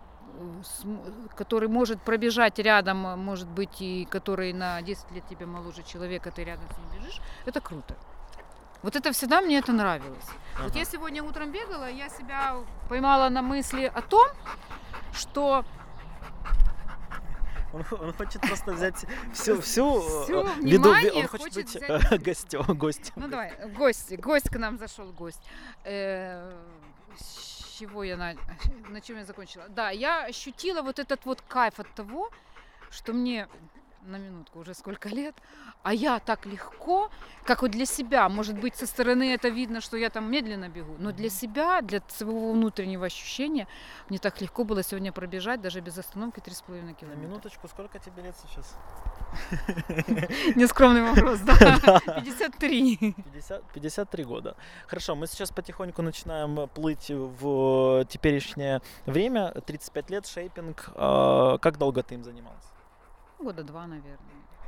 [0.84, 5.82] э, который может пробежать рядом, а может быть, и который на 10 лет тебя моложе
[5.82, 7.96] человека, ты рядом с ним бежишь, это круто.
[8.82, 10.24] Вот это всегда мне это нравилось.
[10.58, 10.78] Вот Ага.
[10.78, 12.56] я сегодня утром бегала, я себя
[12.88, 14.28] поймала на мысли о том,
[15.12, 15.64] что
[17.72, 22.12] Он, он хочет просто взять всю, всю, Всё э, внимание он хочет, хочет быть взять
[22.12, 23.12] э, гостем, гостем.
[23.16, 25.40] Ну давай, гость, гость к нам зашел, гость.
[25.84, 26.52] Э,
[27.16, 28.34] С чего я на,
[28.90, 29.64] на чем я закончила?
[29.68, 32.30] Да, я ощутила вот этот вот кайф от того,
[32.90, 33.48] что мне
[34.04, 35.34] на минутку уже сколько лет,
[35.82, 37.10] а я так легко,
[37.44, 40.96] как вот для себя, может быть, со стороны это видно, что я там медленно бегу,
[40.98, 43.66] но для себя, для своего внутреннего ощущения,
[44.08, 47.22] мне так легко было сегодня пробежать даже без остановки 3,5 На километра.
[47.22, 48.76] минуточку, сколько тебе лет сейчас?
[50.56, 52.00] Нескромный вопрос, да.
[52.16, 53.14] 53.
[53.32, 54.56] 50, 53 года.
[54.86, 59.52] Хорошо, мы сейчас потихоньку начинаем плыть в теперешнее время.
[59.66, 60.90] 35 лет, шейпинг.
[60.94, 62.64] А, Как долго ты им занималась?
[63.42, 64.18] Года два, наверное.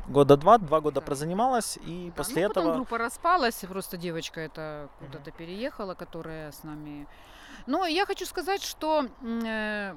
[0.08, 1.06] Года два, два года Да.
[1.06, 2.76] прозанималась, и Да, после ну, потом этого...
[2.76, 7.06] группа распалась, просто девочка это куда-то переехала, которая с нами.
[7.66, 9.94] Но я хочу сказать, что э,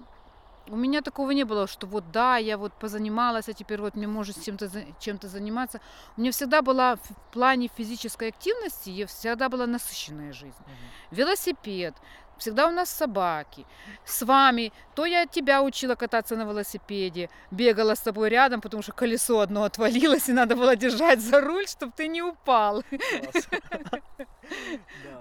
[0.69, 4.07] у меня такого не было, что вот да, я вот позанималась, а теперь вот мне
[4.07, 5.81] может чем-то чем-то заниматься.
[6.15, 10.55] У меня всегда была в плане физической активности, я всегда была насыщенная жизнь.
[10.59, 10.75] Мгм.
[11.11, 11.95] Велосипед,
[12.37, 13.65] всегда у нас собаки.
[14.05, 18.91] С вами, то я тебя учила кататься на велосипеде, бегала с тобой рядом, потому что
[18.91, 22.83] колесо одно отвалилось, и надо было держать за руль, чтобы ты не упал.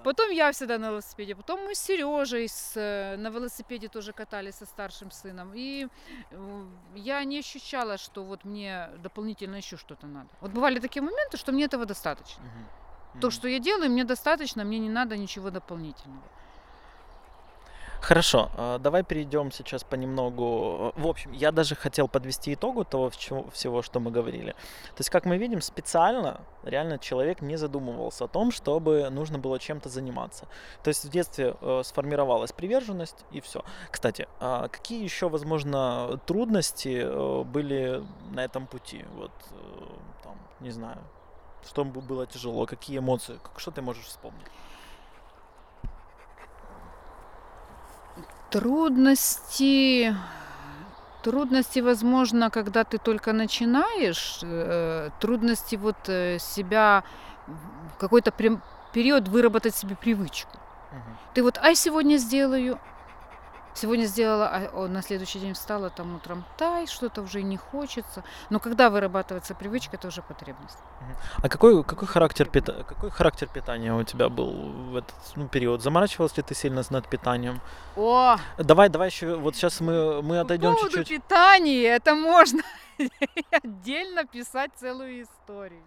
[0.04, 4.54] Потом я всегда на велосипеде, потом мы с Сережей с, э, на велосипеде тоже катались
[4.54, 5.52] со старшим сыном.
[5.52, 5.88] И
[6.30, 10.28] э, я не ощущала, что вот мне дополнительно еще что-то надо.
[10.40, 12.44] Вот бывали такие моменты, что мне этого достаточно.
[13.20, 16.22] То, что я делаю, мне достаточно, мне не надо ничего дополнительного.
[18.00, 20.92] Хорошо, а, давай перейдем сейчас понемногу.
[20.96, 24.52] В общем, я даже хотел подвести итогу того всего, что мы говорили.
[24.52, 29.58] То есть, как мы видим, специально реально человек не задумывался о том, чтобы нужно было
[29.58, 30.46] чем-то заниматься.
[30.82, 33.64] То есть в детстве э, сформировалась приверженность и все.
[33.90, 39.04] Кстати, а какие еще, возможно, трудности э, были на этом пути?
[39.14, 39.56] Вот, э,
[40.22, 40.98] там, не знаю,
[41.68, 44.46] что было тяжело, какие эмоции, что ты можешь вспомнить?
[48.50, 50.14] Трудности,
[51.22, 57.02] трудности, возможно, когда ты только начинаешь, э, трудности вот э, себя
[57.46, 58.32] в какой-то
[58.92, 60.56] период выработать себе привычку.
[60.92, 61.00] Угу.
[61.34, 62.78] Ты вот, ай, сегодня сделаю,
[63.76, 68.24] Сегодня сделала, а на следующий день встала, там утром тай, что-то уже не хочется.
[68.48, 70.78] Но когда вырабатывается привычка, это уже потребность.
[71.42, 72.84] А какой, какой, характер, пита...
[72.84, 74.50] какой характер питания у тебя был
[74.90, 75.82] в этот ну, период?
[75.82, 77.60] Заморачивалась ли ты сильно над питанием?
[77.96, 78.38] О!
[78.56, 81.08] Давай, давай еще, вот сейчас мы, мы отойдем По чуть-чуть.
[81.08, 82.62] питания, это можно
[83.50, 85.82] отдельно писать целую историю.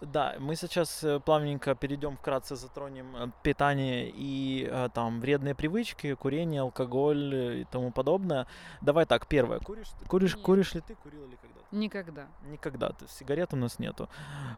[0.00, 6.14] Да, мы сейчас э, плавненько перейдем, вкратце затронем э, питание и э, там вредные привычки,
[6.14, 8.46] курение, алкоголь и тому подобное.
[8.82, 9.58] Давай так, первое.
[9.60, 11.60] Куришь, куришь, куришь ли ты, курил ли когда?
[11.72, 12.26] Никогда.
[12.44, 12.92] Никогда.
[13.08, 14.08] Сигарет у нас нету.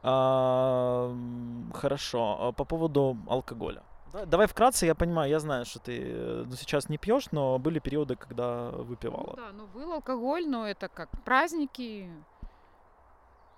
[0.03, 1.15] А,
[1.73, 2.53] хорошо.
[2.57, 3.83] По поводу алкоголя.
[4.27, 8.17] Давай вкратце, я понимаю, я знаю, что ты ну, сейчас не пьешь, но были периоды,
[8.17, 9.31] когда выпивала.
[9.31, 12.11] Ну, да, ну был алкоголь, но это как праздники,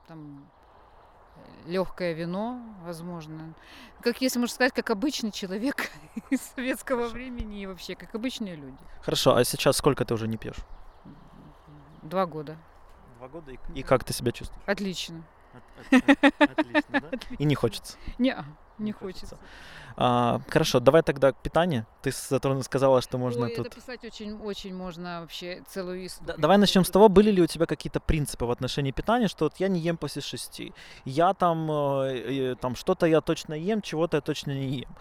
[0.08, 0.50] там
[1.66, 3.54] легкое вино, возможно.
[4.02, 5.90] Как, если можно сказать, как обычный человек
[6.30, 8.78] из советского времени и вообще, как обычные люди.
[9.02, 10.58] Хорошо, а сейчас сколько ты уже не пьешь?
[12.02, 12.56] Два года.
[13.18, 13.52] Два года?
[13.52, 14.62] И, и как ты себя чувствуешь?
[14.66, 15.22] Отлично.
[15.90, 17.10] Отлично, да?
[17.38, 17.96] И не хочется?
[18.18, 18.36] Не,
[18.80, 19.38] не хочется.
[19.96, 21.86] А, хорошо, давай тогда питание.
[22.02, 23.66] Ты сказала, что можно Ой, тут...
[23.66, 26.34] это писать очень, очень можно вообще целую историю.
[26.36, 29.44] Да, давай начнем с того, были ли у тебя какие-то принципы в отношении питания, что
[29.44, 30.72] вот я не ем после шести,
[31.04, 34.96] я там, э, там что-то я точно ем, чего-то я точно не ем.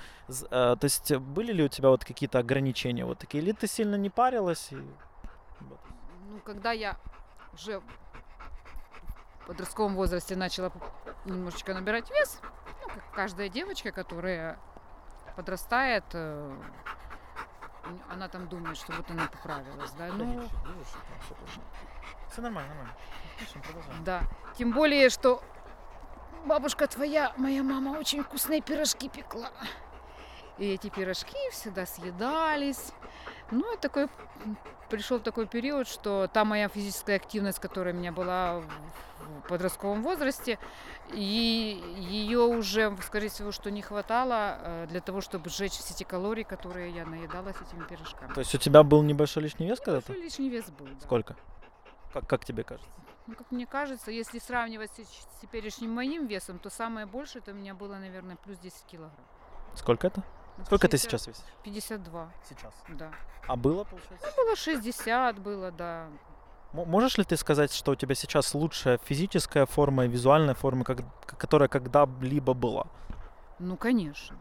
[0.52, 3.96] Э, то есть были ли у тебя вот какие-то ограничения вот такие, или ты сильно
[3.96, 4.68] не парилась?
[4.72, 4.76] И...
[4.76, 6.98] Ну, когда я
[7.54, 10.72] уже в подростковом возрасте начала
[11.26, 12.40] немножечко набирать вес,
[12.94, 14.60] как каждая девочка, которая
[15.36, 16.56] подрастает, э,
[18.10, 20.48] она там думает, что вот она поправилась, да, ну...
[22.32, 22.96] Все нормально, нормально.
[23.36, 24.04] Отлично, продолжаем.
[24.04, 24.22] Да,
[24.58, 25.42] тем более, что
[26.46, 29.52] бабушка твоя, моя мама, очень вкусные пирожки пекла.
[30.58, 32.92] И эти пирожки всегда съедались.
[33.50, 34.10] Ну, и такой
[34.90, 38.62] пришел такой период, что та моя физическая активность, которая у меня была
[39.44, 40.60] в подростковом возрасте,
[41.12, 46.04] и ее уже, скорее всего, что не хватало э, для того, чтобы сжечь все эти
[46.04, 48.34] калории, которые я наедалась этими пирожками.
[48.34, 50.12] То есть у тебя был небольшой лишний вес когда-то?
[50.12, 51.02] Небольшой лишний вес был, да.
[51.02, 51.36] Сколько?
[52.14, 52.90] Как, как тебе кажется?
[53.28, 57.54] Ну, как мне кажется, если сравнивать с теперешним моим весом, то самое большее это у
[57.54, 59.26] меня было, наверное, плюс 10 килограмм.
[59.76, 60.24] Сколько это?
[60.66, 61.44] Сколько 60, ты сейчас весишь?
[61.64, 62.32] 52.
[62.50, 62.74] Сейчас?
[62.90, 63.12] Да.
[63.48, 64.28] А было, получается?
[64.36, 66.08] Ну, было 60, было, да.
[66.74, 71.00] Можешь ли ты сказать, что у тебя сейчас лучшая физическая форма и визуальная форма, как,
[71.26, 72.88] которая когда-либо была?
[73.58, 74.38] Ну, конечно.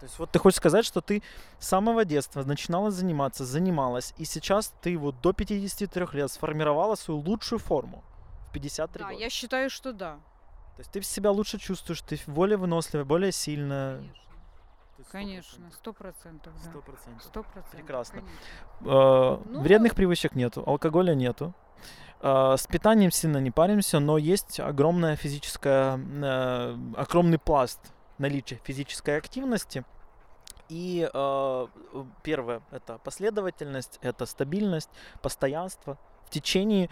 [0.00, 1.22] То есть вот ты хочешь сказать, что ты
[1.58, 7.20] с самого детства начинала заниматься, занималась, и сейчас ты вот до 53 лет сформировала свою
[7.20, 8.04] лучшую форму
[8.48, 9.20] в 53 да, года?
[9.20, 10.18] я считаю, что да.
[10.76, 13.98] То есть ты себя лучше чувствуешь, ты более выносливая, более сильная.
[13.98, 14.27] Конечно.
[15.10, 16.52] Конечно, сто процентов.
[16.60, 17.22] Сто процентов.
[17.22, 17.70] Сто процентов.
[17.70, 18.22] Прекрасно.
[18.80, 21.54] Э, ну, вредных привычек нету, алкоголя нету.
[22.20, 27.80] Э, с питанием сильно не паримся, но есть огромная физическая, э, огромный пласт
[28.18, 29.84] наличия физической активности.
[30.68, 31.66] И э,
[32.22, 34.90] первое это последовательность, это стабильность,
[35.22, 36.90] постоянство в течение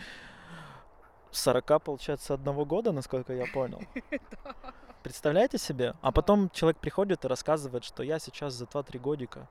[1.33, 3.83] 40, получается, одного года, насколько я понял.
[5.07, 5.95] Представляете себе?
[6.01, 9.47] А потом человек приходит и рассказывает, что я сейчас за 2-3 годика.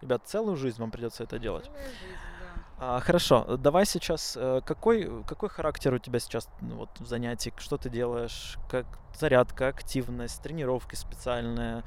[0.00, 1.70] Ребят, целую жизнь вам придется это делать.
[2.76, 7.76] А, хорошо, давай сейчас, э, какой, какой характер у тебя сейчас ну, вот, занятий, что
[7.76, 11.84] ты делаешь, как зарядка, активность, тренировки специальные,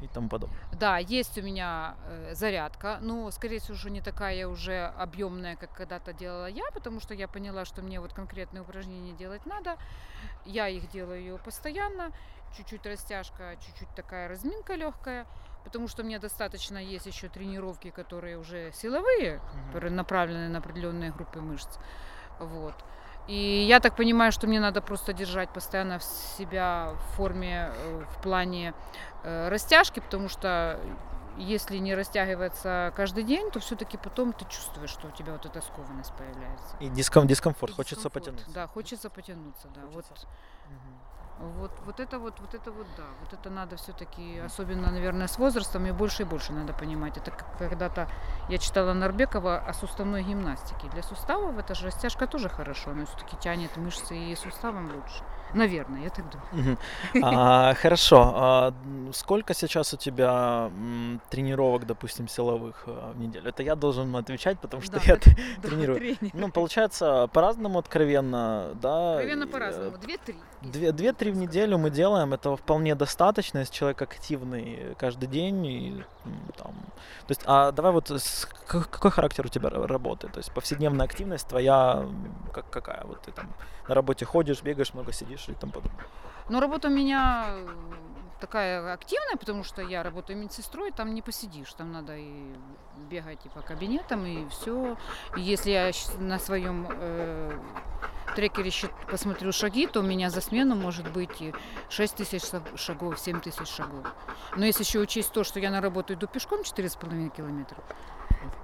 [0.00, 0.58] и тому подобное.
[0.78, 5.72] Да, есть у меня э, зарядка, но, скорее всего, уже не такая уже объемная, как
[5.72, 9.76] когда-то делала я, потому что я поняла, что мне вот конкретные упражнения делать надо.
[10.44, 12.12] Я их делаю постоянно,
[12.56, 15.26] чуть-чуть растяжка, чуть-чуть такая разминка легкая,
[15.64, 19.66] потому что мне достаточно есть еще тренировки, которые уже силовые, mm-hmm.
[19.66, 21.78] которые направлены на определенные группы мышц.
[22.38, 22.74] Вот.
[23.26, 28.22] И я так понимаю, что мне надо просто держать постоянно себя в форме, э, в
[28.22, 28.74] плане
[29.22, 30.78] э, растяжки, потому что
[31.38, 35.60] если не растягиваться каждый день, то все-таки потом ты чувствуешь, что у тебя вот эта
[35.62, 36.76] скованность появляется.
[36.80, 38.24] И диском, дискомфорт, И хочется дискомфорт.
[38.26, 38.54] потянуться.
[38.54, 39.80] Да, хочется потянуться, да.
[39.92, 40.26] Хочется.
[40.66, 41.23] Вот.
[41.38, 43.04] Вот, вот это вот, вот это вот, да.
[43.20, 47.16] Вот это надо все-таки, особенно, наверное, с возрастом, и больше и больше надо понимать.
[47.16, 48.08] Это когда-то
[48.48, 50.88] я читала Нарбекова о суставной гимнастике.
[50.92, 55.24] Для суставов это же растяжка тоже хорошо, она все-таки тянет мышцы и суставом лучше.
[55.54, 56.78] Наверное, я так думаю.
[57.22, 58.32] А, хорошо.
[58.36, 58.74] А,
[59.12, 60.70] сколько сейчас у тебя
[61.30, 63.48] тренировок, допустим, силовых а, в неделю?
[63.48, 65.30] Это я должен отвечать, потому что Да, я это-
[65.62, 65.98] Да, тренирую.
[65.98, 66.30] тренер.
[66.34, 69.12] Ну, получается, по-разному откровенно, да.
[69.14, 69.98] Откровенно э, по-разному.
[69.98, 70.34] Две-три.
[70.62, 75.66] Две- Две-три в неделю мы делаем, этого вполне достаточно, если человек активный каждый день.
[75.66, 76.04] И,
[76.56, 76.72] там,
[77.26, 80.28] то есть, а давай вот с- какой характер у тебя ра- работы?
[80.28, 82.06] То есть повседневная активность твоя
[82.52, 83.04] как, какая?
[83.04, 83.46] Вот ты там
[83.88, 86.04] на работе ходишь, бегаешь, много сидишь и тому подобное.
[86.48, 87.66] Но работа у меня э,
[88.40, 92.52] такая активная, потому что я работаю медсестрой, там не посидишь, там надо и
[93.08, 94.96] бегать и по кабинетам, и все.
[95.36, 97.58] И если я на своем э,
[98.36, 98.70] трекере
[99.10, 101.54] посмотрю шаги, то у меня за смену может быть и
[101.88, 104.06] 6 тысяч шаг- шагов, 7 тысяч шагов.
[104.56, 107.78] Но если еще учесть то, что я на работу иду пешком 4,5 километра.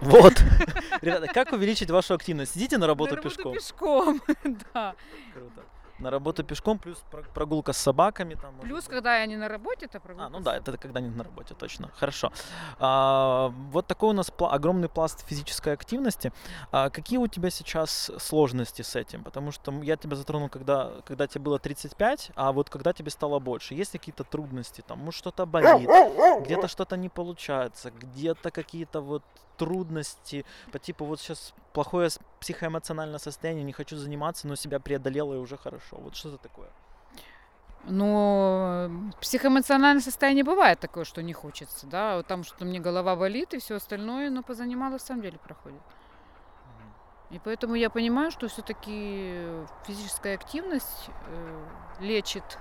[0.01, 0.35] Вот.
[1.01, 2.57] Ребята, как увеличить вашу активность?
[2.57, 3.55] Идите на работу на пешком.
[3.55, 4.21] пешком,
[4.75, 4.95] да.
[5.33, 5.63] Круто.
[6.01, 8.35] На работу пешком, плюс про- прогулка с собаками.
[8.35, 8.95] Там, Плюс, быть.
[8.95, 10.27] когда я не на работе, это прогулка.
[10.27, 11.91] А, ну да, это когда не на работе, точно.
[11.97, 12.33] Хорошо.
[12.79, 16.33] А, вот такой у нас пла- огромный пласт физической активности.
[16.73, 19.23] А какие у тебя сейчас сложности с этим?
[19.25, 23.39] Потому что я тебя затронул, когда, когда тебе было 35, а вот когда тебе стало
[23.39, 23.75] больше.
[23.75, 24.83] Есть какие-то трудности?
[24.87, 25.89] Там, может, что-то болит,
[26.45, 29.23] где-то что-то не получается, где-то какие-то вот
[29.59, 35.39] трудности по типу вот сейчас плохое психоэмоциональное состояние, не хочу заниматься, но себя преодолела и
[35.39, 35.97] уже хорошо.
[35.97, 36.69] Вот что это такое?
[37.85, 43.55] М, психоэмоциональное состояние бывает такое, что не хочется, да, вот там что мне голова болит
[43.55, 45.81] и все остальное, но позанималась, в самом деле проходит.
[47.31, 51.67] И поэтому я понимаю, что все-таки физическая активность э,
[52.01, 52.59] лечит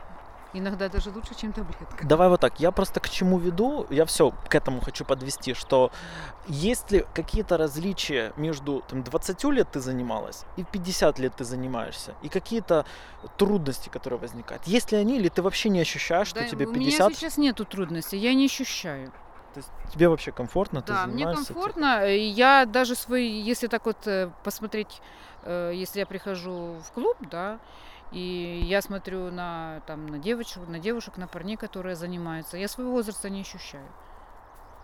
[0.53, 2.05] иногда даже лучше, чем таблетка.
[2.05, 2.59] Давай вот так.
[2.59, 5.91] Я просто к чему веду, я все к этому хочу подвести, что
[6.47, 12.15] есть ли какие-то различия между там, 20 лет ты занималась и 50 лет ты занимаешься,
[12.23, 12.85] и какие-то
[13.38, 14.65] трудности, которые возникают.
[14.67, 17.38] Есть ли они, или ты вообще не ощущаешь, что Да, тебе у 50, меня сейчас
[17.38, 19.12] нету трудностей, я не ощущаю.
[19.53, 21.33] то есть тебе вообще комфортно, ты Да, мне типа?
[21.35, 22.07] комфортно.
[22.07, 25.01] и Я даже свой, если так вот э, посмотреть,
[25.43, 27.59] э, если я прихожу в клуб, да,
[28.12, 32.91] и я смотрю на, там, на девочек, на девушек, на парней, которые занимаются, я своего
[32.91, 33.88] возраста не ощущаю.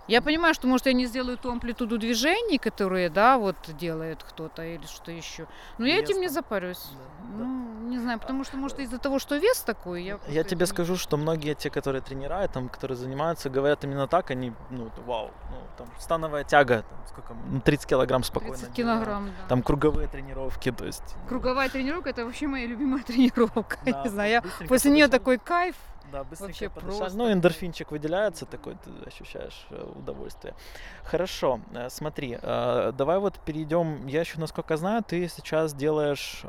[0.07, 4.63] Я понимаю, что, может, я не сделаю ту амплитуду движений, которые, да, вот делает кто-то
[4.63, 5.47] или что еще.
[5.79, 6.83] Но я Вес этим не запарюсь.
[6.91, 7.43] Да, да.
[7.43, 10.65] Ну, не знаю, потому что, может, из-за того, что вес такой, я Я тебе не-
[10.67, 15.31] скажу, что многие те, которые тренера, там, которые занимаются, говорят именно так, они, ну, вау,
[15.49, 18.97] ну, там, становая тяга, там, сколько, мы, ну, 30 килограмм спокойно 30 делаем.
[18.99, 19.47] килограмм, да.
[19.49, 21.03] Там круговые тренировки, то есть...
[21.23, 23.77] ну, Круговая тренировка это вообще моя любимая тренировка.
[23.85, 25.75] Да, не знаю, я после нее такой кайф.
[26.11, 26.97] Да, быстренько Вообще подышать.
[26.99, 30.55] просто Ну, эндорфинчик выделяется, такой ты ощущаешь э, удовольствие.
[31.03, 34.05] Хорошо, э, смотри, э, давай вот перейдем.
[34.07, 36.43] Я еще, насколько знаю, ты сейчас делаешь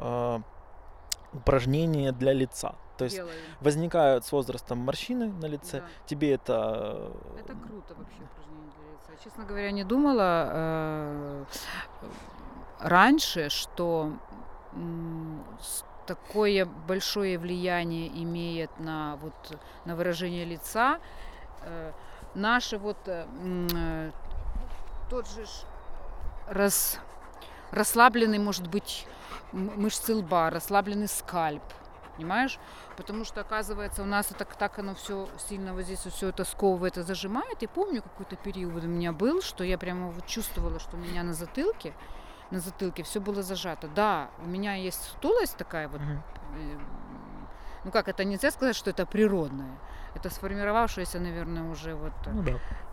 [1.33, 2.75] упражнения для лица.
[2.97, 3.33] То есть делаю.
[3.61, 5.81] возникают с возрастом морщины на лице.
[5.81, 5.87] Да.
[6.07, 7.13] Тебе это...
[7.39, 9.25] Это круто вообще упражнение для лица.
[9.25, 11.45] Честно говоря, не думала э,
[12.81, 14.13] раньше, что
[16.07, 21.01] такое большое влияние имеет на вот на выражение лица.
[21.63, 21.93] Э,
[22.35, 23.27] наши вот э,
[23.75, 24.11] э,
[25.11, 25.49] тот же ж
[26.49, 26.99] рас,
[27.71, 29.07] расслабленный может быть
[29.53, 31.63] мышцы лба, расслабленный скальп,
[32.17, 32.59] понимаешь?
[32.97, 36.99] Потому что, оказывается, у нас это так оно все сильно вот здесь все это сковывает
[36.99, 37.63] и зажимает.
[37.63, 41.23] И помню, какой-то период у меня был, что я прямо вот чувствовала, что у меня
[41.23, 41.95] на затылке,
[42.51, 43.89] на затылке все было зажато.
[43.89, 46.01] Да, у меня есть сутулость такая вот.
[46.01, 46.79] Э,
[47.85, 49.79] Ну как, это нельзя сказать, что это природное.
[50.17, 52.53] Это сформировавшаяся, наверное, уже вот Ну да.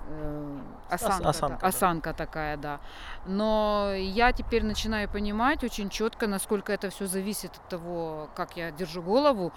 [0.09, 1.67] э, осанка, осанка, та- да.
[1.67, 2.79] осанка такая, да.
[3.25, 8.71] Но я теперь начинаю понимать очень четко, насколько это все зависит от того, как я
[8.71, 9.51] держу голову,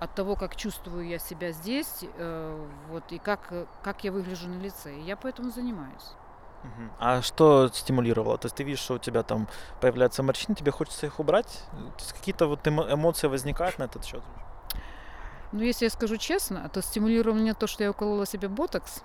[0.00, 4.58] от того, как чувствую я себя здесь, э, вот, и как, как я выгляжу на
[4.60, 4.96] лице.
[4.96, 6.14] И я поэтому занимаюсь.
[6.98, 8.36] А что стимулировало?
[8.38, 9.48] То есть ты видишь, что у тебя там
[9.80, 11.64] появляются морщины, тебе хочется их убрать?
[11.72, 14.22] То есть какие-то вот эмо- эмоции возникают на этот счет?
[15.52, 19.02] Ну, если я скажу честно, то стимулировало меня то, что я уколола себе ботокс,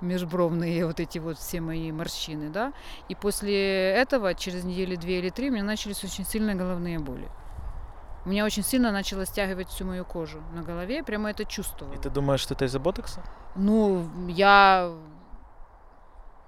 [0.00, 2.72] межбровные вот эти вот все мои морщины, да.
[3.08, 7.28] И после этого, через недели две или три, у меня начались очень сильные головные боли.
[8.26, 11.94] У меня очень сильно начало стягивать всю мою кожу на голове, я прямо это чувствовала.
[11.94, 13.22] И ты думаешь, что это из-за ботокса?
[13.54, 14.92] Ну, я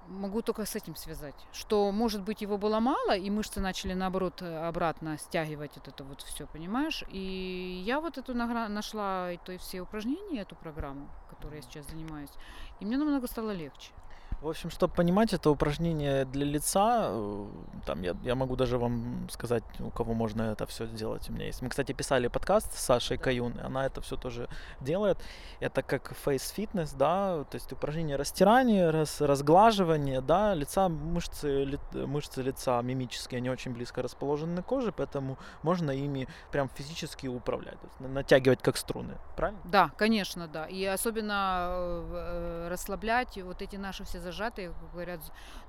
[0.07, 4.41] могу только с этим связать, что, может быть, его было мало, и мышцы начали, наоборот,
[4.41, 7.03] обратно стягивать вот это вот все, понимаешь?
[7.09, 12.31] И я вот эту нашла это все упражнения, эту программу, которой я сейчас занимаюсь,
[12.79, 13.91] и мне намного стало легче.
[14.39, 17.07] В общем, чтобы понимать, это упражнение для лица.
[17.09, 17.47] э,
[17.87, 21.27] Там я, я могу даже вам сказать, у кого можно это все сделать.
[21.29, 21.63] У меня есть.
[21.63, 24.47] Мы, кстати, писали подкаст с Сашей Каюн, и она это все тоже
[24.79, 25.17] делает.
[25.59, 31.79] Это как face fitness, да, то есть упражнение растирания, раз, разглаживания, да, лица, мышцы, ли-
[32.05, 37.79] мышцы лица мимические, они очень близко расположены к коже, поэтому можно ими прям физически управлять,
[37.81, 39.59] то есть на- натягивать как струны, правильно?
[39.65, 40.65] Да, конечно, да.
[40.67, 45.19] И особенно э, э, расслаблять вот эти наши все зажатые, как говорят,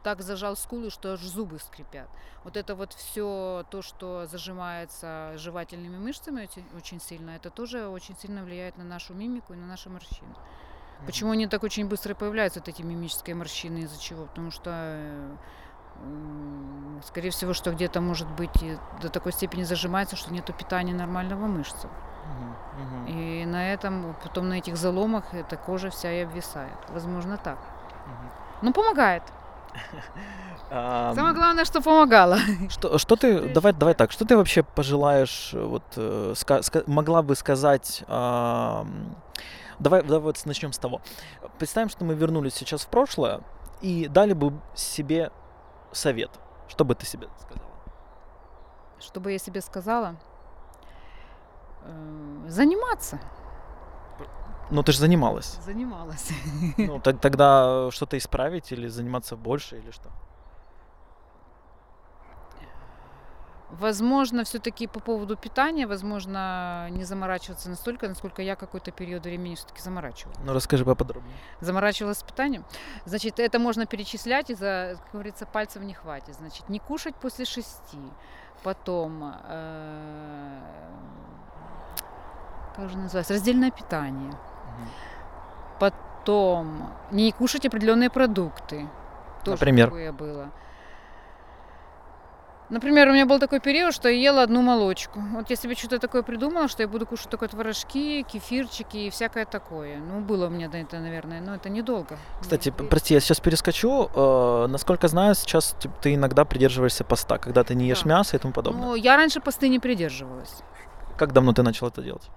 [0.02, 2.09] так зажал скулы, что аж зубы скрипят.
[2.44, 8.42] Вот это вот все то, что зажимается жевательными мышцами очень, сильно, это тоже очень сильно
[8.42, 10.34] влияет на нашу мимику и на наши морщины.
[11.06, 14.26] Почему они так очень быстро появляются, вот эти мимические морщины, из-за чего?
[14.26, 14.70] Потому что,
[17.04, 21.46] скорее всего, что где-то, может быть, и до такой степени зажимается, что нету питания нормального
[21.46, 21.88] мышцы.
[22.28, 23.06] Мгм, мгм.
[23.06, 26.78] И на этом, потом на этих заломах эта кожа вся и обвисает.
[26.88, 27.59] Возможно, так.
[28.06, 28.30] Мгм.
[28.62, 29.22] Ну, помогает.
[30.70, 32.36] Ам, Самое главное, что помогало.
[32.68, 36.84] Что, что ты, давай, давай так, что ты вообще пожелаешь, э, вот, э, ска- ска-
[36.86, 39.16] могла бы сказать, ам,
[39.78, 41.00] давай, давай вот начнем с того.
[41.59, 43.40] Представим, что мы вернулись сейчас в прошлое
[43.80, 45.30] и дали бы себе
[45.92, 46.30] совет.
[46.68, 47.70] Что бы ты себе сказала?
[49.00, 50.16] Что бы я себе сказала?
[51.84, 53.18] Э, Заниматься.
[54.70, 55.58] Ну, ты же занималась.
[55.64, 56.30] Занималась.
[56.76, 60.10] Ну, тогда что-то исправить или заниматься больше, или что?
[63.70, 69.82] Возможно, все-таки по поводу питания, возможно, не заморачиваться настолько, насколько я какой-то период времени все-таки
[69.82, 70.38] заморачивалась.
[70.42, 71.36] Ну, расскажи поподробнее.
[71.60, 72.64] Заморачивалась с питанием.
[73.04, 76.34] Значит, это можно перечислять, и за, как говорится, пальцев не хватит.
[76.36, 77.98] Значит, не кушать после шести.
[78.62, 80.60] Потом, э,
[82.74, 84.32] как же называется, раздельное питание.
[85.78, 88.88] Потом, не кушать определенные продукты.
[89.44, 89.86] Тоже Например?
[89.88, 90.50] такое было.
[92.70, 95.20] Например, у меня был такой период, что я ела одну молочку.
[95.32, 99.46] Вот я себе что-то такое придумала, что я буду кушать только творожки, кефирчики и всякое
[99.46, 99.96] такое.
[99.96, 102.18] Ну, было у меня это, наверное, но это недолго.
[102.42, 104.10] Кстати, п- прости, я сейчас перескочу.
[104.14, 108.10] Э, насколько знаю, сейчас типа, ты иногда придерживаешься поста, когда ты не ешь Да.
[108.10, 108.82] мясо и тому подобное.
[108.88, 110.56] Ну, я раньше посты не придерживалась.
[111.16, 112.28] Как давно ты начал это делать?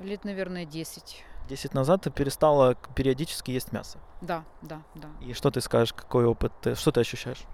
[0.00, 1.24] Лет, наверное, 10.
[1.48, 3.98] 10 назад ты перестала периодически есть мясо.
[4.20, 5.08] Да, да, да.
[5.20, 7.44] И что ты скажешь, какой опыт, ты, что ты ощущаешь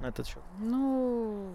[0.00, 0.42] на этот счет?
[0.58, 1.52] Ну,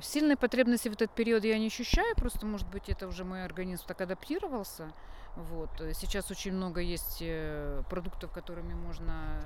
[0.00, 3.84] сильной потребности в этот период я не ощущаю, просто, может быть, это уже мой организм
[3.86, 4.92] так адаптировался.
[5.36, 5.80] Вот.
[5.80, 9.42] э, Сейчас очень много есть э, продуктов, которыми можно,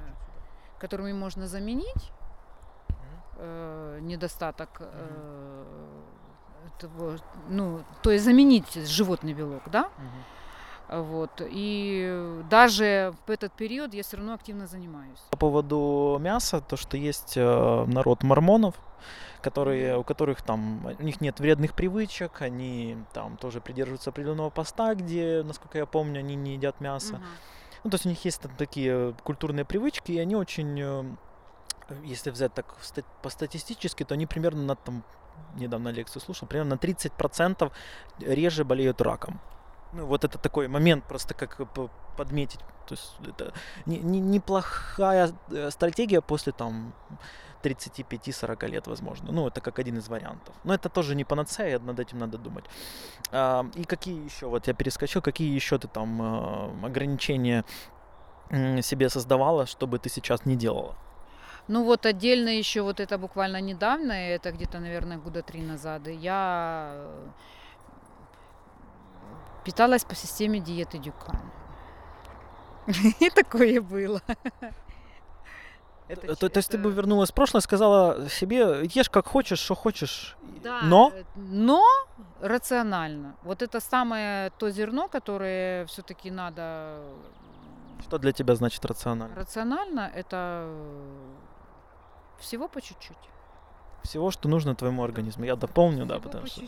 [0.78, 2.12] которыми можно заменить
[3.36, 6.02] э, недостаток э,
[6.66, 9.90] этого, ну, то есть заменить животный белок, да?
[10.92, 11.40] Вот.
[11.40, 15.18] И даже в этот период я все равно активно занимаюсь.
[15.30, 18.74] По поводу мяса, то, что есть э, народ мормонов,
[19.40, 24.94] которые, у которых там, у них нет вредных привычек, они там тоже придерживаются определенного поста,
[24.94, 27.14] где, насколько я помню, они не едят мясо.
[27.14, 27.24] Мгм.
[27.84, 31.04] Ну, то есть у них есть там такие культурные привычки, и они очень, э,
[32.04, 35.02] если взять так ста- по-статистически, то они примерно на там,
[35.56, 37.72] недавно лекцию слушал, примерно на 30%
[38.20, 39.40] реже болеют раком.
[39.92, 41.58] Ну, вот это такой момент, просто как
[42.16, 42.60] подметить.
[42.86, 43.52] То есть это
[43.86, 46.92] не- не- неплохая э, стратегия после там
[47.62, 49.32] 35-40 лет, возможно.
[49.32, 50.54] Ну, это как один из вариантов.
[50.64, 52.64] Но это тоже не панацея, над этим надо думать.
[53.30, 57.64] А, и какие еще, вот я перескочил, какие еще ты там э, ограничения
[58.82, 60.94] себе создавала, чтобы ты сейчас не делала?
[61.68, 67.08] Ну вот отдельно еще вот это буквально недавно, это где-то, наверное, года три назад, я
[69.64, 71.40] питалась по системе диеты Дюкана.
[73.20, 74.20] И такое было.
[76.08, 79.60] Это То, ч- то есть ты бы вернулась в прошлое, сказала себе, ешь как хочешь,
[79.60, 81.82] что хочешь, Да, но э, но
[82.40, 83.34] рационально.
[83.44, 86.98] Вот это самое то зерно, которое все-таки надо
[88.00, 89.34] что для тебя значит рационально?
[89.36, 91.34] рационально, это э,
[92.40, 93.16] всего по чуть-чуть.
[94.02, 95.44] Всего, что нужно твоему организму.
[95.44, 96.62] Я дополню, да, потому по что...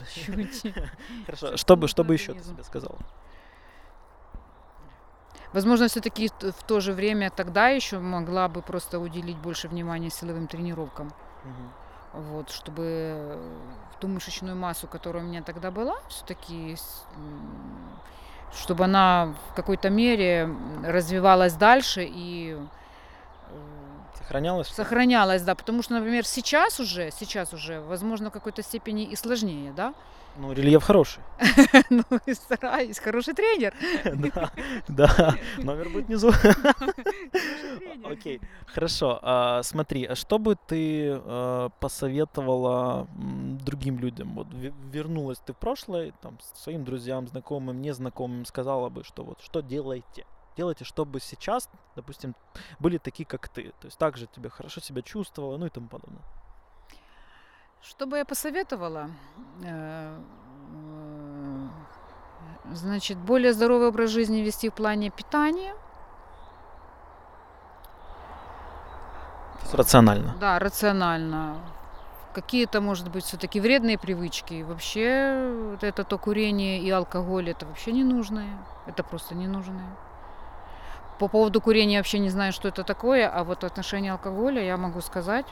[1.27, 1.47] Хорошо.
[1.49, 2.99] Всё, Что бы, что что бы нужно еще ты себе сказала?
[5.53, 10.49] Возможно, все-таки в то же время тогда еще могла бы просто уделить больше внимания силовым
[10.49, 11.13] тренировкам.
[12.13, 13.53] Вот, чтобы э,
[14.01, 16.77] ту мышечную массу, которая у меня тогда была, все-таки,
[18.53, 20.49] чтобы она в какой-то мере
[20.85, 22.57] развивалась дальше и
[24.25, 24.69] Сохранялось?
[24.69, 29.73] Сохранялась, да, потому что, например, сейчас уже, сейчас уже, возможно, в какой-то степени и сложнее,
[29.77, 29.95] да?
[30.37, 31.23] Ну, рельеф хороший.
[31.91, 33.75] Ну, и стараюсь, хороший тренер.
[34.35, 34.51] Да,
[34.89, 35.35] да.
[35.59, 36.33] Номер будет внизу.
[38.05, 39.19] Окей, хорошо.
[39.23, 43.07] А, смотри, а что бы ты э, посоветовала
[43.65, 44.35] другим людям?
[44.35, 49.41] Вот ве- вернулась ты в прошлое, там, своим друзьям, знакомым, незнакомым, сказала бы, что вот
[49.43, 50.25] что делайте?
[50.57, 52.35] Делайте, чтобы сейчас, допустим,
[52.79, 53.73] были такие, как ты.
[53.81, 56.23] То есть также тебе хорошо себя чувствовала, ну и тому подобное.
[57.83, 59.11] Что бы я посоветовала?
[59.63, 60.19] Э,
[60.73, 61.69] э,
[62.73, 65.75] Значит, более здоровый образ жизни вести в плане питания.
[69.73, 70.35] Рационально.
[70.41, 71.59] Да, рационально.
[72.33, 74.63] Какие-то, может быть, все-таки вредные привычки.
[74.63, 78.59] Вообще, вот это то курение и алкоголь, это вообще не нужное.
[78.87, 79.97] Это просто не нужное.
[81.19, 84.77] По поводу курения вообще не знаю, что это такое, а вот в отношении алкоголя я
[84.77, 85.47] могу сказать,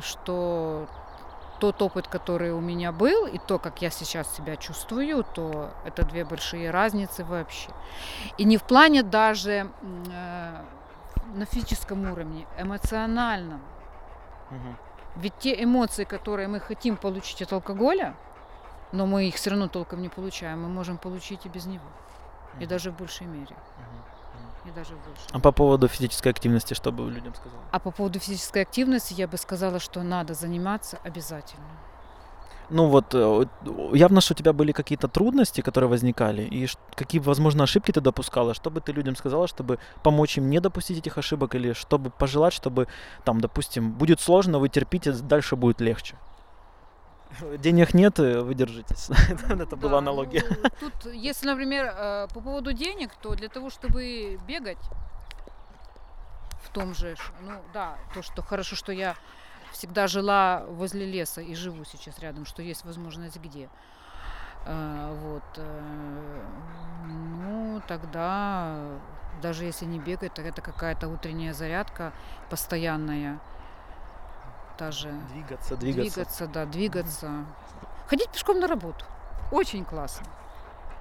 [0.00, 0.88] что
[1.58, 6.04] тот опыт, который у меня был, и то, как я сейчас себя чувствую, то это
[6.04, 7.68] две большие разницы вообще.
[8.38, 10.62] И не в плане даже э,
[11.34, 13.60] на физическом уровне, эмоциональном.
[14.50, 14.76] Мгм.
[15.16, 18.14] Ведь те эмоции, которые мы хотим получить от алкоголя,
[18.92, 21.84] но мы их все равно толком не получаем, мы можем получить и без него.
[22.54, 22.68] И Мгм.
[22.68, 23.54] даже в большей мере.
[23.76, 23.79] Мгм.
[24.64, 25.26] И даже в большей.
[25.32, 27.62] А по поводу физической активности, что бы людям сказала?
[27.70, 31.66] А по поводу физической активности я бы сказала, что надо заниматься обязательно.
[32.70, 33.46] Ну вот, э,
[33.92, 38.54] явно, что у тебя были какие-то трудности, которые возникали, и какие, возможно, ошибки ты допускала,
[38.54, 42.52] что бы ты людям сказала, чтобы помочь им не допустить этих ошибок, или чтобы пожелать,
[42.52, 42.86] чтобы,
[43.24, 46.16] там, допустим, будет сложно, вы терпите, дальше будет легче.
[47.58, 49.10] Денег нет, э, вы держитесь.
[49.48, 50.44] Это была Да, аналогия.
[50.80, 54.78] ну, тут, если, например, э, по поводу денег, то для того, чтобы бегать
[56.64, 59.14] в том же, ну да, то, что хорошо, что я
[59.72, 63.68] всегда жила возле леса и живу сейчас рядом, что есть возможность где.
[64.66, 65.60] Э, Вот.
[67.06, 68.98] Ну, тогда,
[69.42, 72.12] даже если не бегать, то это какая-то утренняя зарядка
[72.50, 73.40] постоянная.
[74.80, 76.14] Та же Двигаться, двигаться.
[76.14, 77.30] Двигаться, да, двигаться.
[78.06, 79.04] Ходить пешком на работу.
[79.52, 80.26] Очень классно.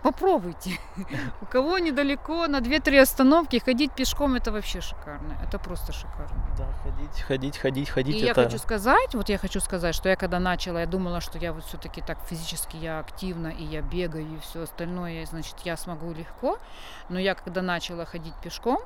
[0.03, 0.71] Попробуйте.
[1.41, 5.37] У кого недалеко, на 2-3 остановки, ходить пешком это вообще шикарно.
[5.41, 6.45] Это просто шикарно.
[6.57, 8.15] Да, ходить, ходить, ходить, ходить.
[8.17, 8.43] И я это...
[8.43, 11.63] хочу сказать, вот я хочу сказать, что я когда начала, я думала, что я вот
[11.63, 16.59] все-таки так физически я активна, и я бегаю, и все остальное, значит, я смогу легко.
[17.07, 18.79] Но я когда начала ходить пешком,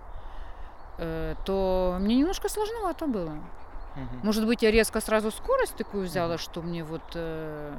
[1.00, 3.40] э, то мне немножко сложновато было.
[3.96, 4.20] Мгм.
[4.24, 7.04] Может быть, я резко сразу скорость такую взяла, что мне вот...
[7.16, 7.74] э,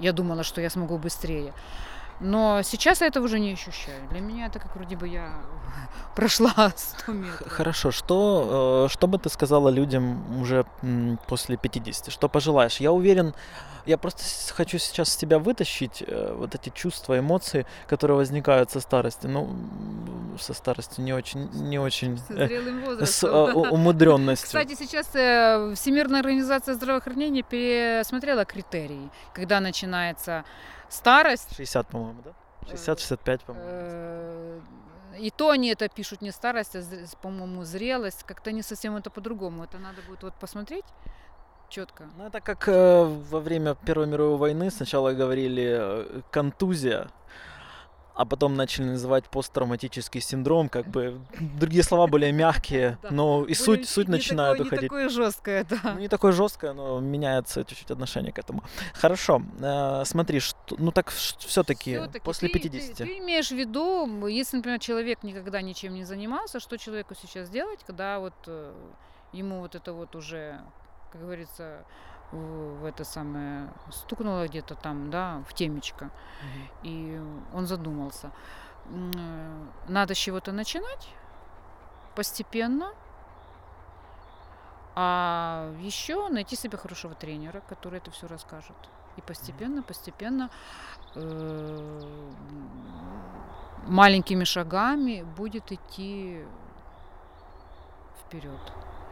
[0.00, 1.52] я думала, что я смогу быстрее.
[2.20, 4.06] Но сейчас я этого уже не ощущаю.
[4.10, 5.32] Для меня это как вроде бы я
[6.14, 7.52] прошла 100 метров.
[7.52, 10.64] Хорошо, что, э, что бы ты сказала людям уже
[11.26, 12.12] после 50?
[12.12, 12.76] Что пожелаешь?
[12.80, 13.34] Я уверен,
[13.86, 14.22] я просто
[14.54, 19.26] хочу сейчас с тебя вытащить э, вот эти чувства, эмоции, которые возникают со старости.
[19.26, 19.48] Ну,
[20.38, 23.30] со старостью не очень, не очень э, зрелым с возрастом.
[23.30, 24.46] э, у- умудренностью.
[24.46, 30.44] Кстати, сейчас э, Всемирная организация здравоохранения пересмотрела критерии, когда начинается
[30.88, 31.54] старость.
[31.56, 32.32] 60, по-моему, да?
[32.72, 33.68] 60-65, по-моему.
[33.70, 34.60] Э,
[35.18, 36.82] И то они это пишут не старость, а,
[37.22, 38.22] по-моему, зрелость.
[38.24, 39.64] Как-то не совсем это по-другому.
[39.64, 40.84] Это надо будет вот посмотреть
[41.68, 42.04] четко.
[42.18, 47.08] Ну, это как э, во время Первой мировой войны сначала говорили контузия,
[48.14, 53.88] а потом начали называть посттравматический синдром, как бы другие слова более мягкие, но и суть,
[53.88, 54.82] суть начинает уходить.
[54.82, 55.78] Не такое жесткое, да.
[55.94, 58.62] Ну, не такое жесткое, но меняется чуть-чуть отношение к этому.
[58.94, 60.40] Хорошо, э, смотри,
[60.78, 62.96] ну так все-таки после ты- 50.
[62.96, 67.80] Ты, имеешь в виду, если, например, человек никогда ничем не занимался, что человеку сейчас делать,
[67.86, 68.72] когда вот э,
[69.32, 70.60] ему вот это вот уже,
[71.12, 71.84] как говорится,
[72.32, 76.10] в, это самое стукнуло где-то там, да, в темечко,
[76.82, 77.20] и
[77.52, 78.30] он задумался.
[78.86, 81.08] Э, Надо с чего-то начинать
[82.14, 82.92] постепенно,
[84.94, 88.76] а еще найти себе хорошего тренера, который это все расскажет.
[89.16, 90.50] И постепенно, постепенно,
[91.14, 92.30] э,
[93.86, 96.44] маленькими шагами будет идти
[98.20, 98.60] вперед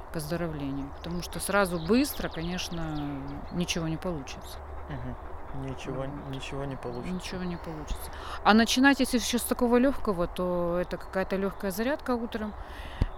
[0.08, 0.88] к оздоровлению.
[0.98, 3.20] Потому что сразу быстро, конечно,
[3.52, 4.58] ничего не получится.
[4.88, 5.16] Мгм.
[5.64, 7.14] Ничего, ничего не получится.
[7.14, 8.10] Ничего не получится.
[8.44, 12.52] А начинать, если еще с такого легкого, то это какая-то легкая зарядка утром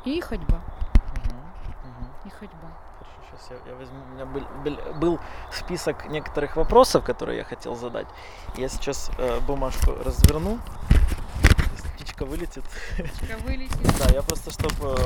[0.04, 0.60] и ходьба.
[2.24, 2.68] И ходьба.
[2.98, 3.98] Хорошо, сейчас я, я возьму.
[4.04, 5.18] У меня был, был- был
[5.50, 8.06] список некоторых вопросов, которые я хотел задать.
[8.56, 10.58] Я сейчас э, бумажку разверну.
[12.00, 12.64] Птичка вылетит.
[12.94, 13.98] Птичка вылетит.
[13.98, 14.96] Да, я просто, чтобы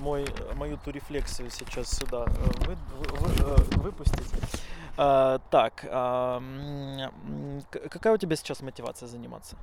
[0.00, 0.26] мой,
[0.56, 4.32] мою ту рефлексию сейчас сюда э, вы, вы, вы, э, выпустить.
[4.96, 6.42] А, так, а,
[7.70, 9.56] какая у тебя сейчас мотивация заниматься?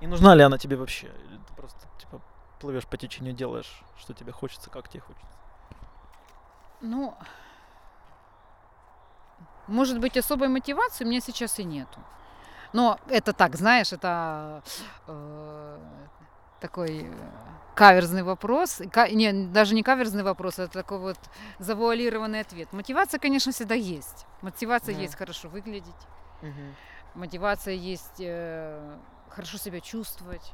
[0.00, 1.06] И нужна ли она тебе вообще?
[1.06, 2.20] Или ты просто типа
[2.60, 5.26] плывешь по течению, делаешь, что тебе хочется, как тебе хочется?
[6.80, 7.16] Ну,
[9.66, 12.00] может быть, особой мотивации у меня сейчас и нету.
[12.74, 14.60] Но это так, знаешь, это
[15.06, 15.78] э,
[16.60, 17.12] такой э,
[17.76, 18.82] каверзный вопрос.
[18.92, 21.16] Ка- не, даже не каверзный вопрос, это такой вот
[21.60, 22.72] завуалированный ответ.
[22.72, 24.26] Мотивация, конечно, всегда есть.
[24.42, 25.00] Мотивация Да.
[25.02, 25.94] есть хорошо выглядеть.
[27.14, 28.98] Мотивация есть э,
[29.28, 30.52] хорошо себя чувствовать.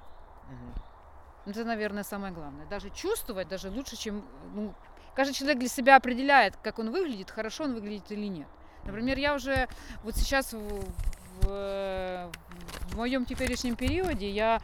[1.46, 2.66] Это, наверное, самое главное.
[2.66, 4.22] Даже чувствовать, даже лучше, чем...
[4.54, 4.74] Ну,
[5.16, 8.46] каждый человек для себя определяет, как он выглядит, хорошо он выглядит или нет.
[8.84, 9.68] Например, я уже
[10.04, 10.54] вот сейчас
[11.50, 14.60] в, моем теперешнем периоде, я,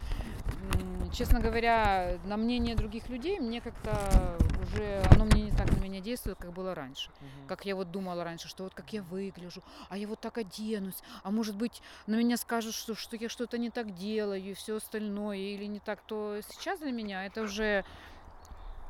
[1.13, 6.01] честно говоря, на мнение других людей, мне как-то уже, оно мне не так на меня
[6.01, 7.11] действует, как было раньше.
[7.47, 11.03] Как я вот думала раньше, что вот как я выгляжу, а я вот так оденусь,
[11.23, 14.77] а может быть на меня скажут, что, что я что-то не так делаю и все
[14.77, 17.85] остальное, или не так, то сейчас для меня это уже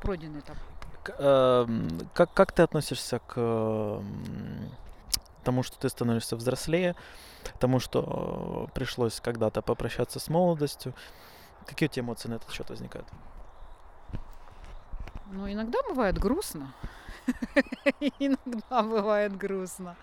[0.01, 0.57] пройденный этап.
[1.19, 4.69] Эм, Как, как ты относишься к эм,
[5.47, 6.93] тому, что ты становишься взрослее,
[7.59, 10.93] тому, что э, пришлось когда-то попрощаться с молодостью?
[11.65, 13.07] Какие у тебя эмоции на этот счет возникают?
[15.31, 16.73] Ну, иногда бывает грустно.
[18.19, 19.95] Иногда бывает грустно.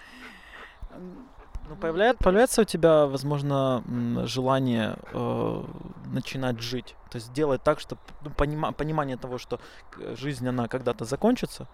[0.91, 1.15] Ну,
[1.69, 3.83] Ну, появляет, появляется у тебя, возможно,
[4.27, 5.65] желание э,
[6.07, 8.01] начинать жить, то есть делать так, чтобы
[8.77, 9.59] понимание того, что
[10.17, 11.67] жизнь она когда-то закончится,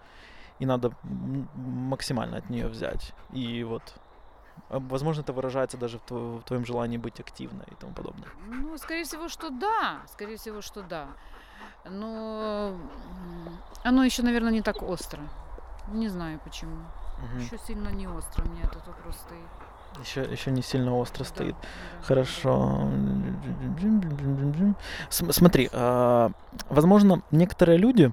[0.61, 0.91] и надо
[1.55, 3.13] максимально от нее взять.
[3.33, 3.81] И вот,
[4.69, 8.27] а, возможно, это выражается даже в, тво- в твоем желании быть активной и тому подобное.
[8.47, 10.01] Ну, скорее всего, что да.
[10.13, 11.07] Скорее всего, что да.
[11.89, 12.77] Но
[13.83, 15.19] оно еще, наверное, не так остро.
[15.91, 16.75] Не знаю почему.
[17.17, 17.39] Мгм.
[17.39, 19.49] Еще сильно не остро меня этот вопрос стоит.
[20.05, 21.55] Еще, еще не сильно остро Да, стоит.
[21.55, 22.87] да, Хорошо.
[25.09, 26.31] См- Смотри, а,
[26.69, 28.11] возможно, некоторые люди,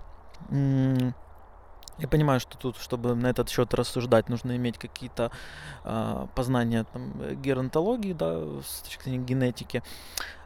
[1.98, 5.30] я понимаю, что тут, чтобы на этот счет рассуждать, нужно иметь какие-то
[5.84, 9.82] а, познания там, э, геронтологии, да, с точки зрения генетики.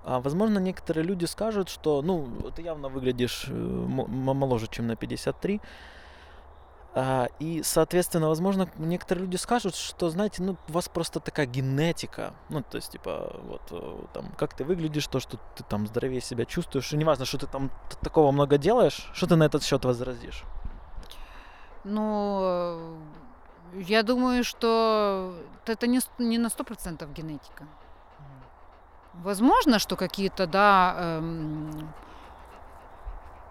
[0.04, 2.26] А, возможно, некоторые люди скажут, что, ну,
[2.56, 5.60] ты явно выглядишь э, моложе, чем на 53.
[6.94, 12.34] А, и, соответственно, возможно, некоторые люди скажут, что, знаете, ну, у вас просто такая генетика.
[12.48, 16.20] Ну, то есть, типа, вот, э, там, как ты выглядишь, то, что ты там здоровее
[16.20, 17.70] себя чувствуешь, и неважно, что ты там
[18.02, 20.44] такого много делаешь, что ты на этот счет возразишь?
[21.84, 22.96] Ну, э,
[23.74, 25.34] я думаю, что
[25.66, 27.64] это не, не на сто процентов генетика.
[29.14, 31.92] Возможно, что какие-то, да, эм,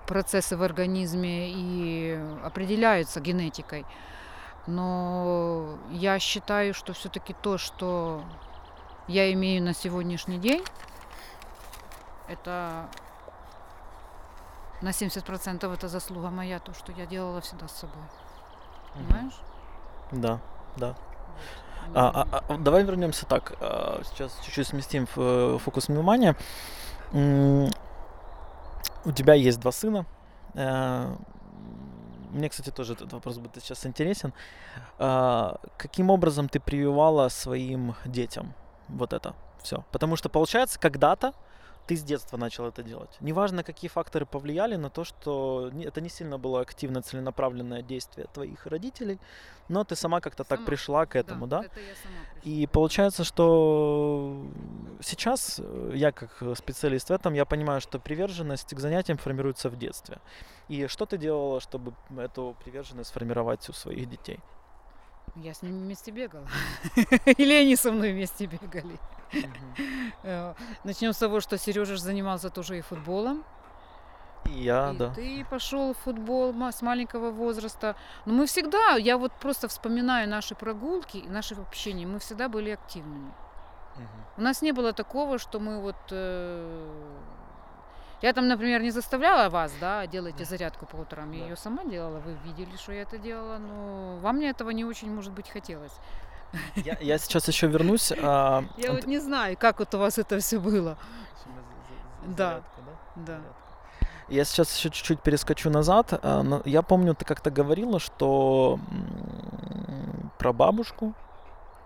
[0.07, 3.85] процессы в организме и определяются генетикой.
[4.67, 8.23] Но я считаю, что все-таки то, что
[9.07, 10.63] я имею на сегодняшний день,
[12.27, 12.87] это
[14.81, 18.03] на 70% это заслуга моя, то, что я делала всегда с собой.
[18.93, 19.39] Понимаешь?
[20.11, 20.39] Да,
[20.77, 20.95] да.
[21.87, 21.97] Вот.
[21.97, 23.53] А, а- а, давай вернемся так.
[23.59, 26.35] а, Сейчас чуть-чуть сместим фокус внимания.
[27.13, 30.05] У тебя есть два сына.
[30.53, 31.15] Э,
[32.31, 34.33] Мне, кстати, тоже этот вопрос будет сейчас интересен.
[34.99, 38.53] А, Каким образом ты прививала своим детям
[38.87, 39.83] вот это все?
[39.91, 41.33] Потому что, получается, когда-то
[41.87, 43.17] ты с детства начал это делать.
[43.19, 48.65] Неважно, какие факторы повлияли на то, что это не сильно было активно целенаправленное действие твоих
[48.65, 49.19] родителей,
[49.67, 51.59] но ты сама как-то так пришла к этому, да?
[51.59, 52.51] Это сама пришла.
[52.51, 54.45] И получается, что
[55.01, 59.69] сейчас э, я как э, специалист в этом, я понимаю, что приверженность к занятиям формируется
[59.69, 60.19] в детстве.
[60.67, 64.39] И что ты делала, чтобы эту приверженность сформировать у своих детей?
[65.35, 66.47] Я с ними вместе бегала.
[67.37, 68.99] Или они со мной вместе бегали.
[70.83, 73.43] Начнем с того, что Сережа занимался тоже и футболом.
[74.45, 75.13] И я, и да.
[75.13, 77.95] ты пошел в футбол с маленького возраста.
[78.25, 82.71] Но мы всегда, я вот просто вспоминаю наши прогулки и наше общение, мы всегда были
[82.71, 83.31] активными.
[83.95, 84.07] Мгм.
[84.37, 85.95] У нас не было такого, что мы вот...
[86.11, 87.19] э,
[88.23, 91.31] Я там, например, не заставляла вас, да, делайте зарядку по утрам.
[91.31, 91.45] Я Да.
[91.49, 95.13] ее сама делала, вы видели, что я это делала, но вам мне этого не очень,
[95.13, 95.93] может быть, хотелось.
[96.75, 98.11] Я, я сейчас еще вернусь.
[98.21, 100.97] а, Я вот- не знаю, как вот у вас это все было.
[102.25, 102.61] Да.
[103.15, 103.39] Да.
[104.29, 106.13] Я сейчас еще чуть-чуть перескочу назад.
[106.23, 108.79] А, Я помню, ты как-то говорила, что
[110.37, 111.13] про бабушку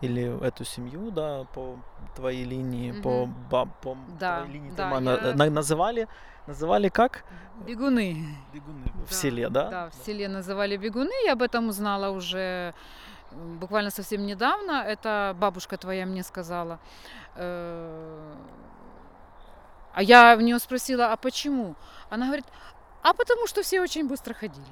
[0.02, 1.78] или эту семью, да, по
[2.16, 3.02] твоей линии, Мгм.
[3.02, 6.08] по, ба- по Да, твоей линии да, дома на- я- на- называли,
[6.48, 7.24] называли как?
[7.66, 8.26] Бегуны.
[8.54, 9.70] Бегуны в Да, селе, да?
[9.70, 11.12] Да, в селе называли бегуны.
[11.26, 12.74] Я об этом узнала уже
[13.60, 14.84] буквально совсем недавно.
[14.84, 16.80] Это бабушка твоя мне сказала.
[17.36, 18.34] Э,
[19.94, 21.76] А я в нее спросила, а почему?
[22.10, 22.46] Она говорит,
[23.04, 24.66] а потому что все очень быстро ходили.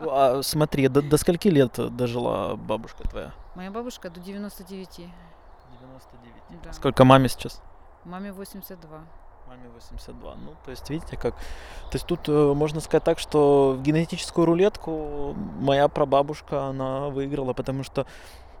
[0.00, 3.32] А, смотри, до, до скольки лет дожила бабушка твоя?
[3.54, 6.62] Моя бабушка до 99, 99.
[6.62, 6.72] да.
[6.72, 7.62] Сколько маме сейчас?
[8.04, 9.00] Маме 82.
[9.46, 10.34] Маме 82.
[10.36, 11.34] Ну, то есть, видите, как...
[11.34, 17.52] То есть тут э, можно сказать так, что в генетическую рулетку моя прабабушка, она выиграла,
[17.52, 18.06] потому что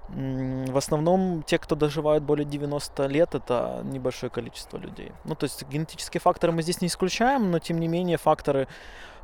[0.08, 5.12] в основном те, кто доживают более 90 лет, это небольшое количество людей.
[5.24, 8.68] Ну, то есть генетические факторы мы здесь не исключаем, но тем не менее факторы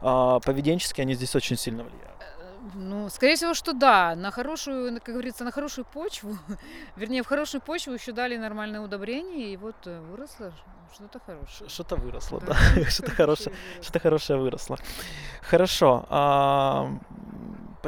[0.01, 2.19] а, поведенческие, они здесь очень сильно влияют.
[2.75, 4.15] Ну, скорее всего, что да.
[4.15, 6.37] На хорошую, как говорится, на хорошую почву,
[6.97, 10.53] вернее, в хорошую почву еще дали нормальное удобрение, и вот выросло
[10.95, 11.69] что-то хорошее.
[11.71, 12.57] Что-то выросло, да.
[12.75, 13.51] Да, Что-то хорошее.
[13.51, 13.83] выросло.
[13.83, 14.79] Что-то хорошее выросло.
[15.43, 16.07] Хорошо.
[16.09, 16.91] а,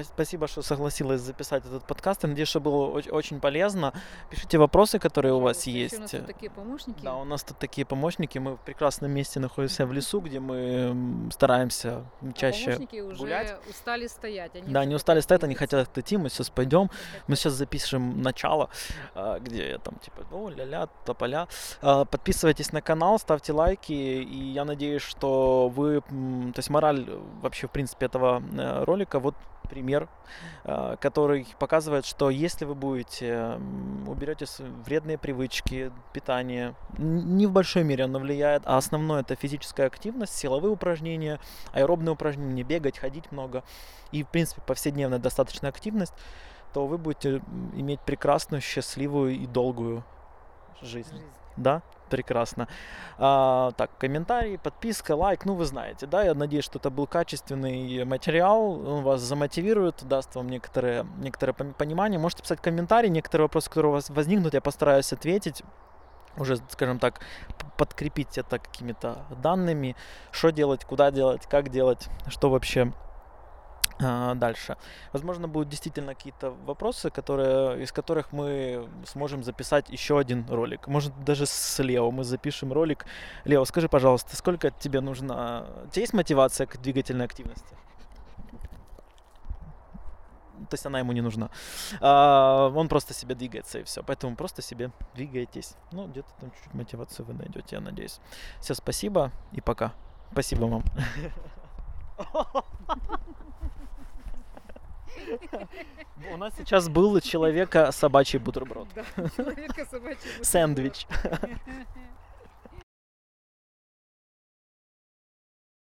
[0.02, 2.22] Спасибо, что согласилась записать этот подкаст.
[2.22, 3.92] Я надеюсь, что было оч- очень полезно.
[4.30, 6.24] Пишите вопросы, которые у вас еще У нас есть.
[6.26, 6.98] тут такие помощники.
[7.02, 8.38] Да, у нас тут такие помощники.
[8.38, 12.64] Мы в прекрасном месте находимся в лесу, где мы стараемся А чаще.
[12.66, 13.56] помощники уже гулять.
[13.68, 14.54] устали стоять.
[14.54, 16.16] Они Да, не устали стоять, они хотят идти.
[16.16, 16.88] Мы сейчас пойдем.
[17.26, 18.70] Мы сейчас запишем начало,
[19.14, 21.48] а, где я там типа, ну, ля-ля, тополя.
[21.82, 27.18] А, Подписывайтесь на канал, ставьте лайки, и я надеюсь, что вы, то есть мораль э,
[27.42, 29.34] вообще, в принципе, этого э, ролика, вот
[29.70, 30.08] пример,
[30.64, 33.58] а, который показывает, что если вы будете,
[34.06, 34.46] уберете
[34.84, 40.72] вредные привычки, питание, не в большой мере оно влияет, а основное это физическая активность, силовые
[40.72, 41.40] упражнения,
[41.72, 43.62] аэробные упражнения, бегать, ходить много,
[44.12, 46.14] и, в принципе, повседневная достаточная активность,
[46.74, 47.42] то вы будете
[47.74, 50.04] иметь прекрасную, счастливую и долгую
[50.82, 51.10] жизнь.
[51.10, 51.39] жизнь.
[51.60, 52.68] Да, прекрасно.
[53.18, 58.02] А, так, комментарий, подписка, лайк, ну вы знаете, да, я надеюсь, что это был качественный
[58.04, 62.18] материал, он вас замотивирует, даст вам некоторое, некоторое пон- понимание.
[62.18, 65.62] Можете писать комментарии, некоторые вопросы, которые у вас возникнут, я постараюсь ответить
[66.38, 67.20] уже, скажем так,
[67.76, 69.96] подкрепить это какими-то данными,
[70.30, 72.92] что делать, куда делать, как делать, что вообще
[74.00, 74.76] дальше.
[75.12, 80.86] Возможно, будут действительно какие-то вопросы, которые, из которых мы сможем записать еще один ролик.
[80.86, 83.06] Может, даже с Лео мы запишем ролик.
[83.44, 85.66] Лео, скажи, пожалуйста, сколько тебе нужно...
[85.86, 87.74] У тебя есть мотивация к двигательной активности?
[90.68, 91.50] То есть она ему не нужна.
[92.00, 94.02] А, он просто себе двигается и все.
[94.02, 95.74] Поэтому просто себе двигайтесь.
[95.90, 98.20] Ну, где-то там чуть-чуть мотивацию вы найдете, я надеюсь.
[98.60, 99.92] Все, спасибо и пока.
[100.32, 100.84] Спасибо вам.
[106.32, 108.88] У нас сейчас был человека собачий бутерброд.
[108.94, 109.04] Да,
[109.36, 110.44] человека собачий.
[110.44, 111.06] Сэндвич.
[111.06, 111.58] бутерброд.